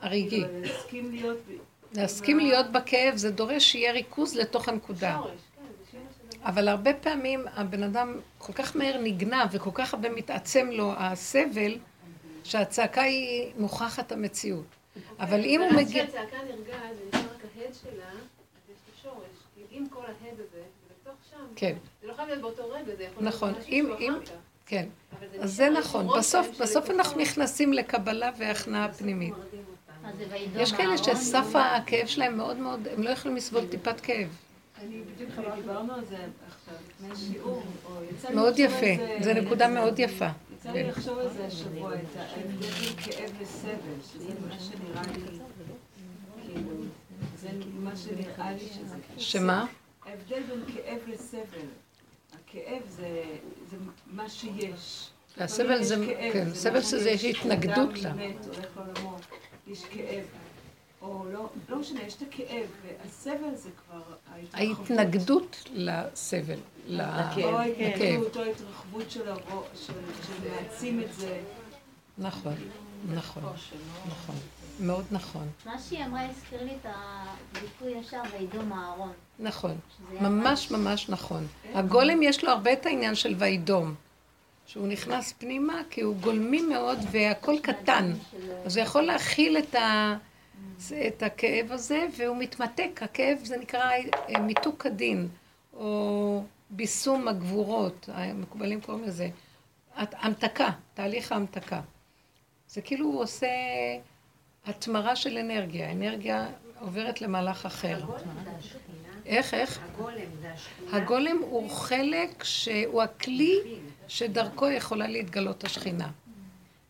[0.00, 0.28] הרגעי.
[0.28, 1.38] כאילו, להסכים להיות...
[1.92, 5.20] להסכים להיות בכאב זה דורש שיהיה ריכוז לתוך הנקודה.
[5.92, 5.98] כן.
[6.42, 11.78] אבל הרבה פעמים הבן אדם כל כך מהר נגנב וכל כך הרבה מתעצם לו הסבל,
[12.44, 14.66] שהצעקה היא מוכחת המציאות.
[15.18, 16.06] אבל אם הוא מגיע...
[16.06, 19.26] כשהצעקה נרגעת ונשאר רק ההד שלה, אז יש לו שורש.
[19.54, 20.62] כי אם כל ההד הזה, זה
[21.02, 21.76] בתוך שם, כן,
[22.16, 23.48] חייב להיות באותו רגע, זה יכול נכון.
[23.48, 24.30] להיות משהו אם- אם- אחר כך.
[24.66, 24.88] כן.
[25.40, 26.08] אז זה נכון.
[26.18, 29.34] בסוף, בסוף אנחנו נכנסים לקבלה והכנעה פנימית.
[30.56, 34.28] יש כאלה שסף הכאב שלהם מאוד מאוד, הם לא יכולים לסבול טיפת כאב.
[38.34, 38.86] מאוד יפה,
[39.20, 40.26] זו נקודה מאוד יפה.
[40.54, 43.72] יצא לי לחשוב על זה השבוע, את ההבדל בין כאב לסבל,
[44.12, 45.38] שזה מה שנראה לי,
[46.42, 46.70] כאילו,
[47.40, 47.48] זה
[47.78, 48.96] מה שנראה לי שזה...
[49.18, 49.66] שמה?
[50.06, 51.66] ההבדל בין כאב לסבל.
[52.56, 53.22] הכאב זה,
[53.70, 53.76] זה
[54.06, 55.08] מה שיש.
[55.38, 58.12] והסבל זה, כאב, כן, זה סבל שזה, יש התנגדות לה.
[58.12, 59.16] מת, הולך לעולמו,
[59.66, 60.24] יש כאב.
[61.02, 64.02] או לא, לא משנה, יש את הכאב, והסבל זה כבר.
[64.52, 67.54] ההתנגדות לסבל, ל- או לכאב.
[67.54, 69.92] ההתנגדות, או ההתרחבות של הרוע, של
[70.26, 71.40] של להעצים את זה.
[72.18, 72.54] נכון,
[73.14, 73.42] נכון,
[74.06, 74.34] נכון,
[74.80, 79.12] מאוד נכון, מה שהיא אמרה הזכיר לי את הביטוי ישר וידום אהרון.
[79.38, 79.78] נכון,
[80.20, 81.46] ממש ממש נכון.
[81.74, 83.94] הגולם יש לו הרבה את העניין של וידום,
[84.66, 88.12] שהוא נכנס פנימה כי הוא גולמי מאוד והכל קטן,
[88.64, 90.16] אז הוא יכול להכיל את, ה,
[91.08, 93.90] את הכאב הזה והוא מתמתק, הכאב זה נקרא
[94.28, 95.28] אה, מיתוק הדין,
[95.74, 99.28] או ביסום הגבורות, המקובלים קוראים לזה,
[99.96, 101.80] המתקה, תהליך ההמתקה.
[102.68, 103.46] זה כאילו הוא עושה
[104.66, 106.46] התמרה של אנרגיה, אנרגיה
[106.80, 108.04] עוברת למהלך אחר.
[109.26, 109.78] איך, איך?
[109.84, 110.96] הגולם זה השכינה.
[110.96, 113.58] הגולם הוא חלק שהוא הכלי
[114.08, 116.10] שדרכו יכולה להתגלות השכינה.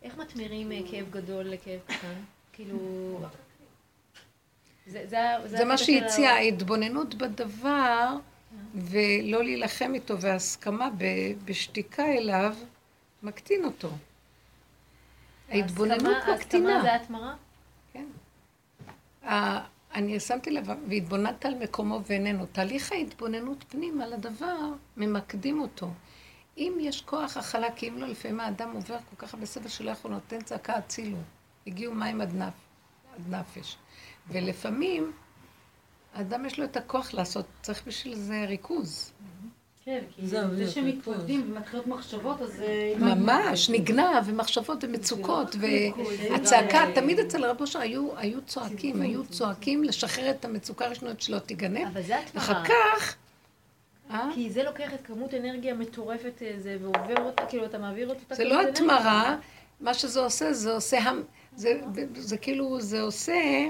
[0.03, 2.14] איך מתמירים אה, כאב גדול לכאב קטן?
[2.53, 2.79] כאילו...
[4.87, 8.09] זה, זה, ה- זה מה הציעה, ההתבוננות בדבר
[8.74, 10.89] ולא להילחם איתו והסכמה
[11.45, 12.57] בשתיקה אליו,
[13.22, 13.89] מקטין אותו.
[15.51, 16.74] ההתבוננות מקטינה.
[16.77, 17.35] ההסכמה זה התמרה?
[19.95, 22.47] אני שמתי לב, והתבוננת על מקומו ואיננו.
[22.47, 25.91] תהליך ההתבוננות פנימה לדבר, ממקדים אותו.
[26.59, 29.91] אם יש כוח הכלה, כי אם לא, לפעמים האדם עובר כל כך הרבה סבל שלא
[29.91, 31.18] יכול נותן צעקה הצילו.
[31.66, 32.55] הגיעו מים עד, נפ,
[33.14, 33.77] עד נפש.
[34.29, 35.12] ולפעמים,
[36.14, 39.12] האדם יש לו את הכוח לעשות, צריך בשביל זה ריכוז.
[39.87, 42.61] כן, כי זה זה שמתמקדים ומתחילות מחשבות, אז...
[42.61, 50.30] אה, ממש, נגנב, ומחשבות ומצוקות, והצעקה, תמיד אצל רב אושר היו, צועקים, היו צועקים לשחרר
[50.30, 52.45] את המצוקה הראשונה שלא תיגנב, אבל זה התמרה.
[52.45, 53.16] אחר כך,
[54.11, 54.30] אה?
[54.34, 58.34] כי זה לוקח את כמות אנרגיה מטורפת אה, זה, ועובר אותה, כאילו אתה מעביר אותה
[58.34, 58.61] זה לא.
[58.61, 59.37] התמרה,
[59.80, 60.99] מה שזה עושה, זה עושה,
[62.14, 63.68] זה כאילו, זה עושה,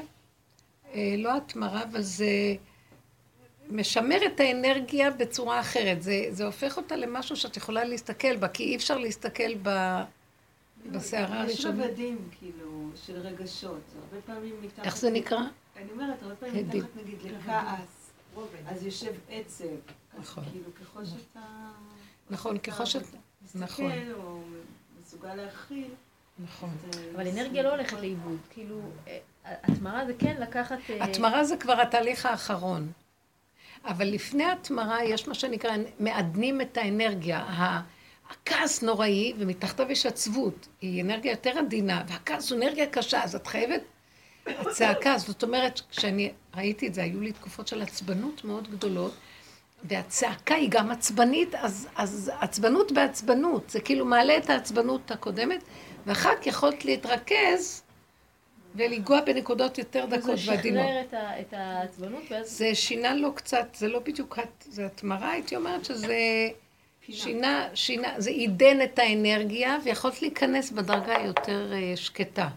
[0.95, 2.55] אה, לא התמרה, אבל זה
[3.71, 6.03] משמר את האנרגיה בצורה אחרת.
[6.03, 9.69] זה, זה הופך אותה למשהו שאת יכולה להסתכל בה, כי אי אפשר להסתכל ב,
[10.93, 11.85] בסערה יש הראשונה.
[11.85, 13.81] רבדים, כאילו, של רגשות.
[13.95, 14.85] הרבה פעמים מתחת...
[14.85, 15.41] איך זה נקרא?
[15.77, 16.69] אני אומרת, הרבה פעמים.
[16.69, 18.11] מתחת, נגיד, לכעס,
[18.67, 19.65] אז יושב עצב.
[20.19, 20.45] נכון.
[20.53, 21.41] כאילו, ככל שאתה...
[22.31, 23.03] נכון, ככל שאת...
[23.55, 23.87] נכון.
[23.93, 24.41] מסתכל, או
[25.03, 25.89] מסוגל להכיל.
[26.39, 26.71] נכון.
[26.93, 28.39] אז, אבל אנרגיה לא הולכת לאיבוד.
[28.51, 30.79] כאילו, אה, התמרה זה כן לקחת...
[30.91, 32.93] אה, התמרה זה כבר התהליך האחרון.
[33.87, 37.45] אבל לפני התמרה יש מה שנקרא, מעדנים את האנרגיה.
[38.31, 40.69] הכעס נוראי, ומתחתיו יש עצבות.
[40.81, 43.81] היא אנרגיה יותר עדינה, והכעס הוא אנרגיה קשה, אז את חייבת...
[44.47, 49.15] הצעקה, זאת אומרת, כשאני ראיתי את זה, היו לי תקופות של עצבנות מאוד גדולות,
[49.85, 55.65] והצעקה היא גם עצבנית, אז, אז עצבנות בעצבנות, זה כאילו מעלה את העצבנות הקודמת,
[56.07, 57.83] ואחר כך יכולת להתרכז
[58.77, 60.85] ולגוע בנקודות יותר דקות זה ועדינות.
[61.11, 62.59] שחרר את העצבנות, ואז...
[62.59, 66.49] זה שינה לו קצת, זה לא בדיוק, זה התמרה, הייתי אומרת שזה
[67.01, 72.49] שינה, שינה, זה עידן את האנרגיה, ויכולת להיכנס בדרגה יותר אה, שקטה.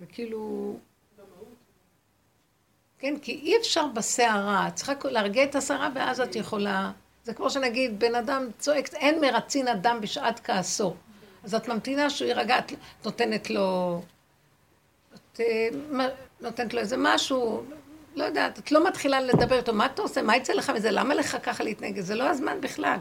[0.00, 0.76] וכאילו...
[2.98, 6.90] כן, כי אי אפשר בסערה, את צריכה להרגיע את הסערה ואז את יכולה...
[7.24, 10.94] זה כמו שנגיד, בן אדם צועק, אין מרצין אדם בשעת כעסו.
[11.44, 12.72] אז את ממתינה שהוא יירגע, את
[13.04, 14.00] נותנת לו...
[15.40, 15.68] אה,
[16.40, 17.64] נותנת לו איזה משהו,
[18.14, 21.14] לא יודעת, את לא מתחילה לדבר איתו, מה אתה עושה, מה יצא לך מזה, למה
[21.14, 22.98] לך ככה להתנהג, זה לא הזמן בכלל.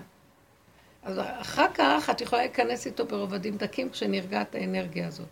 [1.04, 5.28] אז אחר כך את יכולה להיכנס איתו ברובדים דקים כשנרגעת האנרגיה הזאת.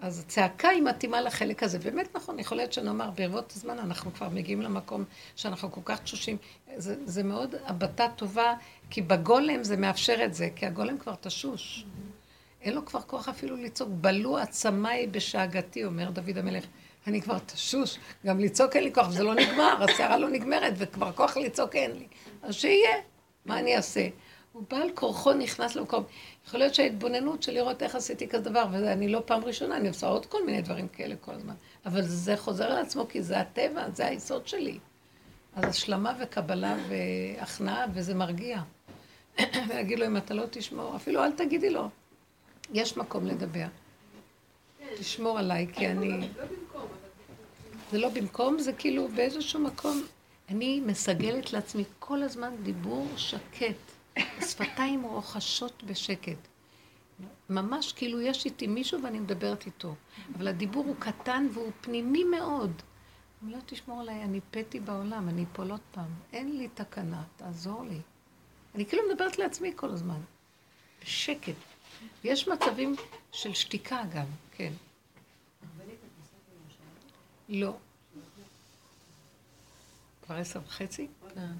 [0.00, 1.78] אז הצעקה היא מתאימה לחלק הזה.
[1.78, 5.04] באמת נכון, יכול להיות שנאמר, ברבות הזמן אנחנו כבר מגיעים למקום
[5.36, 6.36] שאנחנו כל כך תשושים.
[6.76, 8.54] זה, זה מאוד הבטה טובה,
[8.90, 11.84] כי בגולם זה מאפשר את זה, כי הגולם כבר תשוש.
[12.62, 13.90] אין לו כבר כוח אפילו לצעוק.
[13.92, 16.64] בלו עצמיי בשאגתי, אומר דוד המלך.
[17.06, 21.12] אני כבר תשוש, גם לצעוק אין לי כוח, וזה לא נגמר, הסערה לא נגמרת, וכבר
[21.12, 22.06] כוח לצעוק אין לי.
[22.42, 22.96] אז שיהיה,
[23.46, 24.08] מה אני אעשה?
[24.52, 26.04] הוא בעל כורחו נכנס למקום.
[26.46, 30.06] יכול להיות שההתבוננות של לראות איך עשיתי כזה דבר, ואני לא פעם ראשונה, אני עושה
[30.06, 31.54] עוד כל מיני דברים כאלה כל הזמן.
[31.86, 34.78] אבל זה חוזר על עצמו, כי זה הטבע, זה היסוד שלי.
[35.56, 38.60] אז השלמה וקבלה והכנעה, וזה מרגיע.
[39.68, 41.88] ולהגיד לו, אם אתה לא תשמור, אפילו אל תגידי לו.
[42.72, 43.66] יש מקום לדבר.
[44.98, 46.28] תשמור עליי, כי אני...
[47.90, 50.02] זה לא במקום, זה כאילו באיזשהו מקום.
[50.48, 53.76] אני מסגלת לעצמי כל הזמן דיבור שקט.
[54.16, 56.48] השפתיים רוחשות בשקט.
[57.50, 59.94] ממש כאילו יש איתי מישהו ואני מדברת איתו.
[60.36, 62.82] אבל הדיבור הוא קטן והוא פנימי מאוד.
[63.44, 66.10] אם לא תשמור עליי, אני פתי בעולם, אני אפול עוד פעם.
[66.32, 68.00] אין לי תקנה, תעזור לי.
[68.74, 70.20] אני כאילו מדברת לעצמי כל הזמן.
[71.02, 71.54] בשקט.
[72.24, 72.96] יש מצבים
[73.32, 74.26] של שתיקה גם,
[74.56, 74.72] כן.
[77.48, 77.76] לא.
[80.26, 81.08] כבר עשר וחצי?
[81.34, 81.52] כן.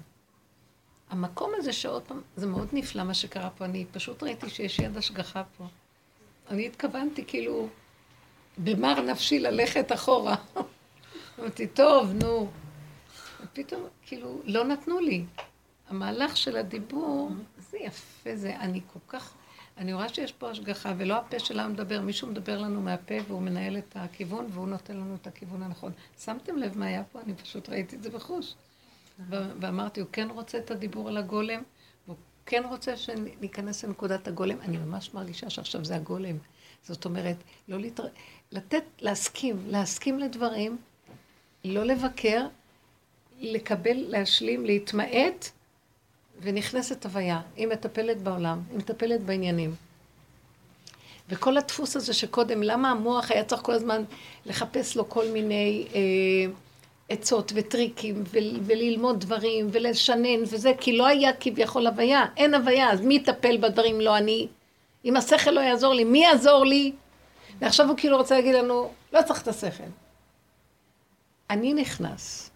[1.09, 4.97] המקום הזה שעוד פעם, זה מאוד נפלא מה שקרה פה, אני פשוט ראיתי שיש יד
[4.97, 5.65] השגחה פה.
[6.49, 7.69] אני התכוונתי כאילו,
[8.57, 10.35] במר נפשי ללכת אחורה.
[11.39, 12.51] אמרתי, טוב, נו.
[13.43, 15.25] ופתאום, כאילו, לא נתנו לי.
[15.89, 19.33] המהלך של הדיבור, זה יפה, זה, אני כל כך,
[19.81, 23.77] אני רואה שיש פה השגחה, ולא הפה שלנו מדבר, מישהו מדבר לנו מהפה והוא מנהל
[23.77, 25.91] את הכיוון והוא נותן לנו את הכיוון הנכון.
[26.19, 27.19] שמתם לב מה היה פה?
[27.21, 28.53] אני פשוט ראיתי את זה בחוש.
[29.29, 31.61] ואמרתי, הוא כן רוצה את הדיבור על הגולם,
[32.05, 34.57] והוא כן רוצה שניכנס לנקודת הגולם.
[34.61, 36.37] אני ממש מרגישה שעכשיו זה הגולם.
[36.83, 38.03] זאת אומרת, לא להתר...
[38.51, 40.77] לתת, להסכים, להסכים לדברים,
[41.65, 42.47] לא לבקר,
[43.39, 45.51] לקבל, להשלים, להתמעט,
[46.41, 47.41] ונכנסת הוויה.
[47.55, 49.75] היא מטפלת בעולם, היא מטפלת בעניינים.
[51.29, 54.03] וכל הדפוס הזה שקודם, למה המוח היה צריך כל הזמן
[54.45, 55.87] לחפש לו כל מיני...
[55.95, 56.51] אה,
[57.11, 58.23] עצות וטריקים
[58.65, 64.01] וללמוד דברים ולשנן וזה, כי לא היה כביכול הוויה, אין הוויה, אז מי יטפל בדברים?
[64.01, 64.47] לא אני.
[65.05, 66.91] אם השכל לא יעזור לי, מי יעזור לי?
[67.59, 69.83] ועכשיו הוא כאילו רוצה להגיד לנו, לא צריך את השכל.
[71.49, 72.50] אני נכנס.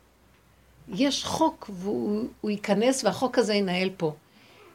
[0.93, 4.13] יש חוק והוא ייכנס והחוק הזה ינהל פה.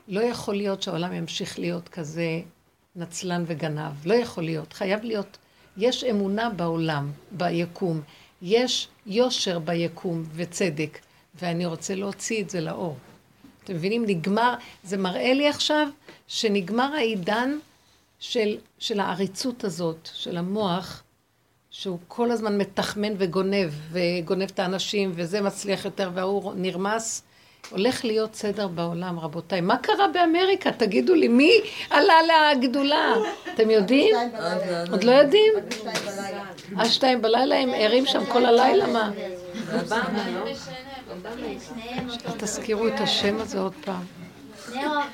[0.08, 2.40] לא יכול להיות שהעולם ימשיך להיות כזה
[2.96, 4.06] נצלן וגנב.
[4.06, 4.72] לא יכול להיות.
[4.72, 5.38] חייב להיות.
[5.76, 8.00] יש אמונה בעולם, ביקום.
[8.42, 10.98] יש יושר ביקום וצדק,
[11.34, 12.96] ואני רוצה להוציא את זה לאור.
[13.64, 14.04] אתם מבינים?
[14.06, 14.54] נגמר,
[14.84, 15.88] זה מראה לי עכשיו
[16.28, 17.58] שנגמר העידן
[18.18, 21.02] של, של העריצות הזאת, של המוח,
[21.70, 27.22] שהוא כל הזמן מתחמן וגונב, וגונב את האנשים, וזה מצליח יותר וההוא נרמס.
[27.70, 29.60] הולך להיות סדר בעולם, רבותיי.
[29.60, 30.72] מה קרה באמריקה?
[30.72, 31.50] תגידו לי, מי
[31.90, 32.14] עלה
[32.54, 33.14] לגדולה?
[33.54, 34.14] אתם יודעים?
[34.90, 35.52] עוד לא יודעים?
[36.76, 39.10] עד שתיים בלילה הם ערים שם כל הלילה, מה?
[42.26, 44.02] אל תזכירו את השם הזה עוד פעם.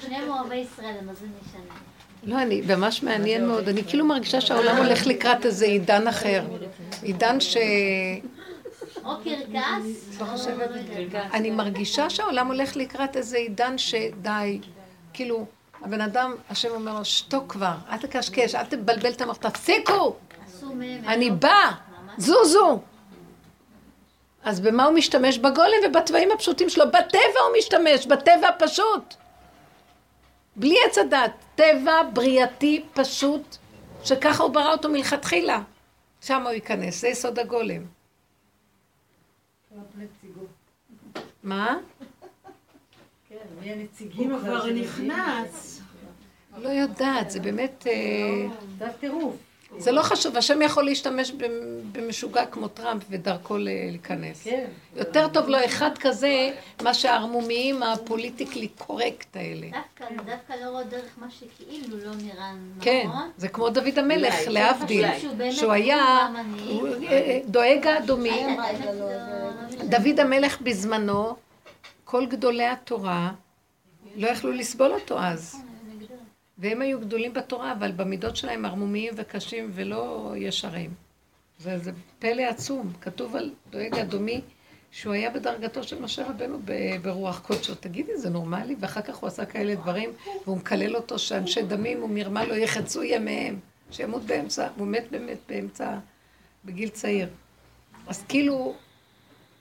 [0.00, 1.65] שניהם אוהבי ישראל, אז זה משנה.
[2.26, 3.68] לא, אני, ממש מעניין מאוד.
[3.68, 6.44] אני כאילו מרגישה שהעולם הולך לקראת איזה עידן אחר.
[7.02, 7.56] עידן ש...
[9.04, 10.70] או קרקס, לא חושבת.
[11.32, 14.60] אני מרגישה שהעולם הולך לקראת איזה עידן שדי,
[15.12, 15.46] כאילו,
[15.82, 20.16] הבן אדם, השם אומר לו, שתוק כבר, אל תקשקש, אל תבלבל את המוח, תפסיקו!
[21.06, 21.70] אני בא,
[22.18, 22.80] זוזו!
[24.44, 25.38] אז במה הוא משתמש?
[25.38, 26.84] בגולם ובתוואים הפשוטים שלו.
[26.86, 29.14] בטבע הוא משתמש, בטבע הפשוט.
[30.56, 31.45] בלי עץ הדת.
[31.56, 33.56] טבע בריאתי פשוט,
[34.04, 35.62] שככה הוא ברא אותו מלכתחילה.
[36.20, 37.82] שם הוא ייכנס, זה יסוד הגולם.
[41.42, 41.78] מה?
[43.28, 45.80] כן, מי הנציגים הוא כבר נכנס.
[46.56, 47.86] לא יודעת, זה באמת...
[47.86, 49.36] אה, זה הטירוף.
[49.78, 51.32] זה לא חשוב, השם יכול להשתמש
[51.92, 54.44] במשוגע כמו טראמפ ודרכו להיכנס.
[54.44, 54.64] כן.
[54.96, 56.50] יותר טוב לו אחד כזה,
[56.82, 59.66] מה שהערמומיים הפוליטיקלי קורקט האלה.
[60.00, 62.80] דווקא לא רואה דרך מה שכאילו לא נראה נכון.
[62.80, 65.06] כן, זה כמו דוד המלך, להבדיל,
[65.50, 66.28] שהוא היה
[67.08, 68.46] אה, דואג האדומי.
[69.88, 71.36] דוד המלך בזמנו,
[72.04, 73.32] כל גדולי התורה
[74.16, 75.65] לא יכלו לסבול אותו אז.
[76.58, 80.90] והם היו גדולים בתורה, אבל במידות שלהם ערמומיים וקשים ולא ישרים.
[81.58, 82.92] זה, זה פלא עצום.
[83.00, 84.40] כתוב על דואג אדומי,
[84.90, 86.58] שהוא היה בדרגתו של משה רבנו
[87.02, 87.74] ברוח קודשו.
[87.74, 88.76] תגידי, זה נורמלי?
[88.80, 90.10] ואחר כך הוא עשה כאלה דברים,
[90.44, 93.58] והוא מקלל אותו שאנשי דמים ומרמה לא יחצו ימיהם,
[93.90, 95.98] שימות באמצע, הוא מת באמת באמצע,
[96.64, 97.28] בגיל צעיר.
[98.06, 98.74] אז כאילו,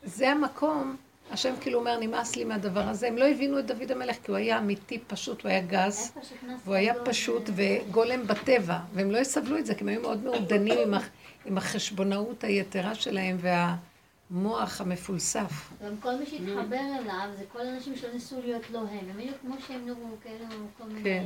[0.04, 0.96] זה המקום
[1.36, 3.08] השם כאילו אומר, נמאס לי מהדבר הזה.
[3.08, 6.62] הם לא הבינו את דוד המלך, כי הוא היה אמיתי, פשוט, הוא היה גס, שנכנס
[6.64, 6.94] והוא היה.
[7.06, 11.10] פשוט וגולם בטבע, והם לא יסבלו את זה, כי הם היו מאוד מעודנים עם, הח-
[11.46, 15.72] עם החשבונאות היתרה שלהם והמוח המפולסף.
[15.86, 19.10] גם כל מי שהתחבר אליו, זה כל האנשים שלא ניסו להיות לא הם.
[19.12, 20.46] הם היו כמו שהם נראו, כאלו
[20.78, 21.26] כל מיני, כן.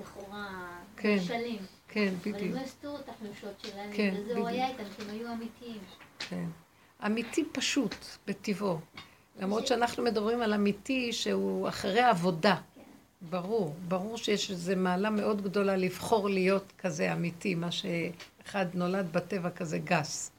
[0.00, 0.46] לכאורה,
[0.96, 1.16] כן.
[1.16, 1.58] משלים.
[1.88, 2.54] כן, אבל הם בדיוק.
[2.56, 4.38] לא הסתירו את החולשות שלהם, כן, וזה בדיוק.
[4.38, 5.78] הוא היה איתם, כי הם היו אמיתיים.
[6.18, 6.44] כן.
[7.06, 7.94] אמיתי פשוט,
[8.26, 8.78] בטבעו.
[9.38, 12.56] למרות שאנחנו מדברים על אמיתי שהוא אחרי עבודה.
[13.30, 19.50] ברור, ברור שיש איזו מעלה מאוד גדולה לבחור להיות כזה אמיתי, מה שאחד נולד בטבע
[19.50, 20.30] כזה גס.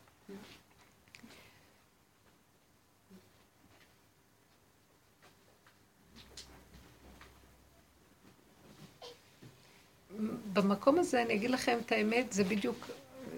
[10.54, 12.88] במקום הזה, אני אגיד לכם את האמת, זה בדיוק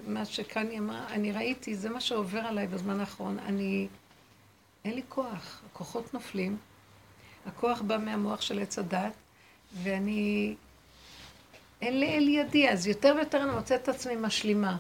[0.08, 3.40] מה שקני אמרה, אני ראיתי, זה מה שעובר עליי בזמן האחרון.
[3.40, 3.88] אני,
[4.86, 6.58] אין לי כוח, הכוחות נופלים,
[7.46, 9.14] הכוח בא מהמוח של עץ הדת,
[9.74, 10.56] ואני,
[11.82, 14.78] אין לאל ידי, אז יותר ויותר אני מוצאת את עצמי משלימה.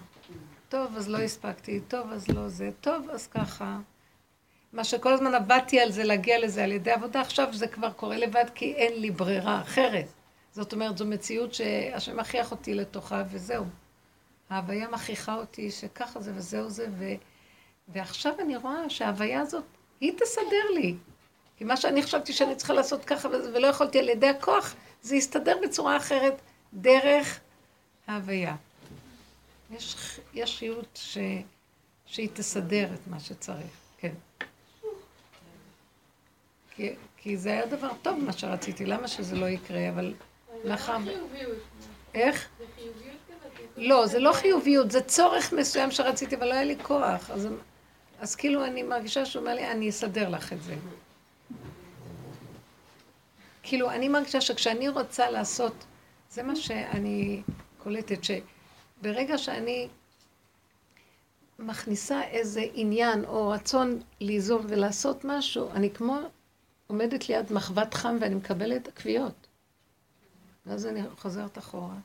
[0.69, 3.79] טוב, אז לא הספקתי, טוב, אז לא זה, טוב, אז ככה.
[4.73, 8.17] מה שכל הזמן עבדתי על זה, להגיע לזה על ידי עבודה, עכשיו זה כבר קורה
[8.17, 10.07] לבד, כי אין לי ברירה אחרת.
[10.51, 13.65] זאת אומרת, זו מציאות שהשם מכריח אותי לתוכה, וזהו.
[14.49, 17.05] ההוויה מכריחה אותי שככה זה וזהו זה, ו...
[17.87, 19.63] ועכשיו אני רואה שההוויה הזאת,
[20.01, 20.95] היא תסדר לי.
[21.57, 25.57] כי מה שאני חשבתי שאני צריכה לעשות ככה ולא יכולתי על ידי הכוח, זה יסתדר
[25.63, 26.41] בצורה אחרת
[26.73, 27.39] דרך
[28.07, 28.55] ההוויה.
[29.71, 29.95] יש,
[30.33, 31.17] יש חיות ש...
[32.05, 34.13] שהיא תסדר את מה שצריך, כן.
[36.75, 40.13] כי, כי זה היה דבר טוב מה שרציתי, למה שזה לא יקרה, אבל
[41.05, 41.57] חיוביות.
[42.13, 42.49] איך?
[42.59, 43.51] זה חיוביות כזאת.
[43.77, 47.31] לא, זה לא חיוביות, זה צורך מסוים שרציתי, אבל לא היה לי כוח.
[47.31, 47.47] אז,
[48.21, 50.75] אז כאילו אני מרגישה שהוא אומר לי, אני אסדר לך את זה.
[53.63, 55.73] כאילו, אני מרגישה שכשאני רוצה לעשות,
[56.29, 57.41] זה מה שאני
[57.77, 59.87] קולטת, שברגע שאני
[61.59, 66.19] מכניסה איזה עניין או רצון ליזום ולעשות משהו, אני כמו
[66.87, 69.47] עומדת ליד מחבת חם ואני מקבלת כוויות.
[70.65, 71.95] ואז אני חוזרת אחורה.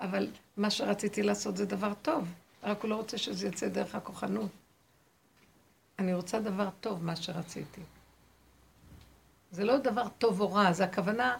[0.00, 2.28] אבל מה שרציתי לעשות זה דבר טוב,
[2.62, 4.50] רק הוא לא רוצה שזה יצא דרך הכוחנות.
[5.98, 7.80] אני רוצה דבר טוב, מה שרציתי.
[9.50, 11.36] זה לא דבר טוב או רע, זה הכוונה,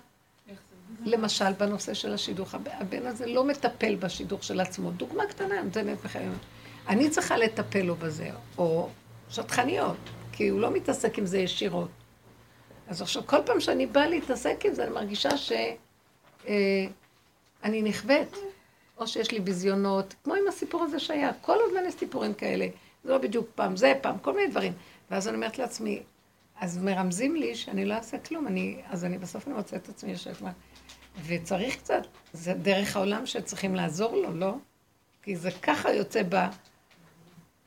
[1.05, 2.55] למשל, בנושא של השידוך.
[2.55, 4.91] הב- הבן הזה לא מטפל בשידוך של עצמו.
[4.91, 6.31] דוגמה קטנה, אני נותנת לכם.
[6.89, 8.89] אני צריכה לטפל לו בזה, או
[9.31, 9.97] שטחניות,
[10.33, 11.91] כי הוא לא מתעסק עם זה ישירות.
[12.89, 15.53] אז עכשיו, כל פעם שאני באה להתעסק עם זה, אני מרגישה ש...
[16.49, 16.87] אה,
[17.65, 18.37] נכווית,
[18.99, 22.67] או שיש לי ביזיונות, כמו עם הסיפור הזה שהיה, כל הזמן יש סיפורים כאלה,
[23.07, 24.73] זה לא בדיוק פעם זה, פעם כל מיני דברים.
[25.11, 26.03] ואז אני אומרת לעצמי,
[26.61, 30.11] אז מרמזים לי שאני לא אעשה כלום, אני, אז אני בסוף אני מוצאת את עצמי
[30.11, 30.53] יושבת מה...
[31.27, 32.03] וצריך קצת,
[32.33, 34.55] זה דרך העולם שצריכים לעזור לו, לא?
[35.23, 36.37] כי זה ככה יוצא ב,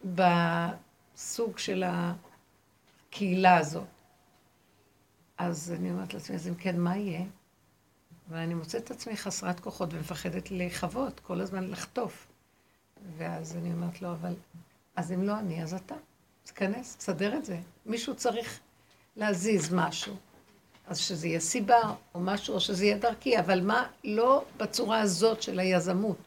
[0.05, 3.87] בסוג של הקהילה הזאת.
[5.37, 7.25] אז אני אומרת לעצמי, אז אם כן, מה יהיה?
[8.29, 12.27] ואני מוצאת את עצמי חסרת כוחות ומפחדת לחוות, כל הזמן לחטוף.
[13.17, 14.33] ואז אני אומרת לו, אבל,
[14.99, 15.95] אז אם לא אני, אז אתה.
[16.43, 17.57] תיכנס, תסדר את זה.
[17.85, 18.59] מישהו צריך
[19.15, 20.13] להזיז משהו.
[20.87, 25.41] אז שזה יהיה סיבה או משהו, או שזה יהיה דרכי, אבל מה, לא בצורה הזאת
[25.41, 26.17] של היזמות.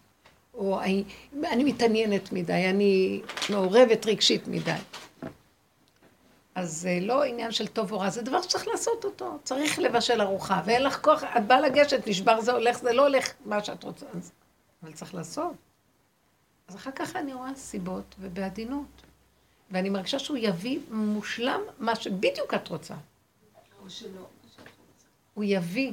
[0.55, 1.05] או אני,
[1.53, 4.73] אני מתעניינת מדי, אני מעורבת רגשית מדי.
[6.55, 9.39] אז זה לא עניין של טוב או רע, זה דבר שצריך לעשות אותו.
[9.45, 13.33] צריך לבשל ארוחה, ואין לך כוח, את באה לגשת, נשבר זה הולך, זה לא הולך
[13.45, 14.07] מה שאת רוצה.
[14.83, 15.72] אבל צריך לעשות.
[16.73, 19.03] אז אחר כך אני רואה סיבות ובעדינות.
[19.71, 22.95] ואני מרגישה שהוא יביא מושלם מה שבדיוק את רוצה.
[23.83, 24.27] או שלא.
[25.35, 25.93] הוא יביא,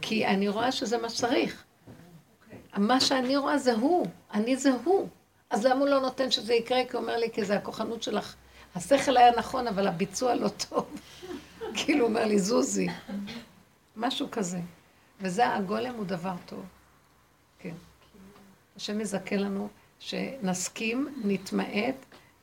[0.00, 1.64] כי אני רואה שזה מה שצריך.
[2.76, 5.08] מה שאני רואה זה הוא, אני זה הוא.
[5.50, 6.84] אז למה הוא לא נותן שזה יקרה?
[6.84, 8.34] כי הוא אומר לי, כי זה הכוחנות שלך.
[8.74, 11.00] השכל היה נכון, אבל הביצוע לא טוב.
[11.76, 12.88] כאילו, הוא אומר לי, זוזי.
[13.96, 14.60] משהו כזה.
[15.20, 16.64] וזה, הגולם הוא דבר טוב.
[17.58, 17.74] כן.
[18.76, 19.68] השם מזכה לנו
[20.00, 21.94] שנסכים, נתמעט.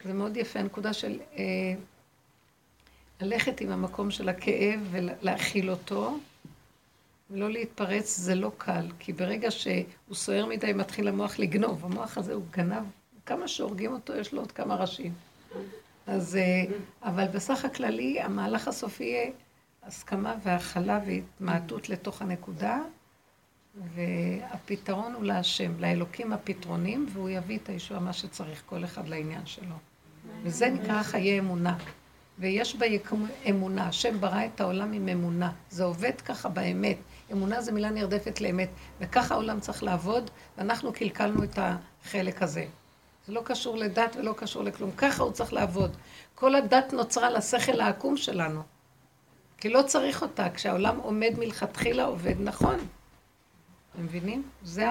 [0.06, 1.44] זה מאוד יפה, הנקודה של אה,
[3.22, 6.18] ללכת עם המקום של הכאב ולהכיל אותו,
[7.32, 11.86] ולא להתפרץ, זה לא קל, כי ברגע שהוא סוער מדי, מתחיל המוח לגנוב.
[11.86, 12.84] המוח הזה הוא גנב,
[13.26, 15.14] כמה שהורגים אותו, יש לו עוד כמה ראשים.
[16.08, 19.32] אז, אה, אבל בסך הכללי, המהלך הסופי יהיה
[19.84, 22.82] הסכמה והכלה והתמעטות לתוך הנקודה,
[23.96, 29.76] והפתרון הוא להשם, לאלוקים הפתרונים, והוא יביא את הישועה מה שצריך כל אחד לעניין שלו.
[30.44, 31.78] וזה נקרא חיי אמונה.
[32.40, 33.88] ויש ביקום אמונה.
[33.88, 35.52] השם ברא את העולם עם אמונה.
[35.70, 36.98] זה עובד ככה באמת.
[37.32, 38.70] אמונה זה מילה נרדפת לאמת.
[39.00, 42.66] וככה העולם צריך לעבוד, ואנחנו קלקלנו את החלק הזה.
[43.28, 44.92] זה לא קשור לדת ולא קשור לכלום.
[44.98, 45.98] ככה הוא צריך לעבוד.
[46.36, 48.62] כל הדת נוצרה לשכל העקום שלנו.
[49.58, 50.50] כי לא צריך אותה.
[50.50, 52.78] כשהעולם עומד מלכתחילה עובד נכון.
[53.98, 54.44] אתם מבינים?
[54.64, 54.86] זה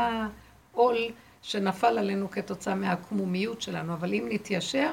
[0.72, 0.96] העול
[1.42, 3.94] שנפל עלינו כתוצאה מהעקמומיות שלנו.
[3.94, 4.90] אבל אם נתיישר,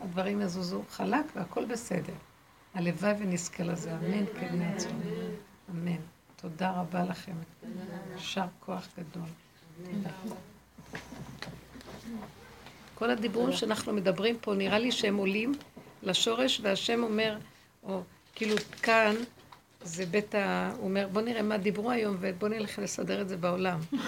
[0.00, 2.12] הדברים יזוזו חלק והכל בסדר.
[2.74, 3.92] הלוואי ונזכה לזה.
[3.92, 4.92] אמן, כן נעצור.
[5.70, 5.96] אמן.
[6.36, 7.32] תודה רבה לכם.
[8.14, 9.28] יישר כוח גדול.
[12.94, 15.52] כל הדיבורים שאנחנו מדברים פה, נראה לי שהם עולים
[16.02, 17.38] לשורש, והשם אומר,
[17.82, 18.00] או
[18.34, 19.14] כאילו כאן,
[19.84, 20.72] זה בית ה...
[20.76, 23.78] הוא אומר, בוא נראה מה דיברו היום ובוא נלך לסדר את זה בעולם.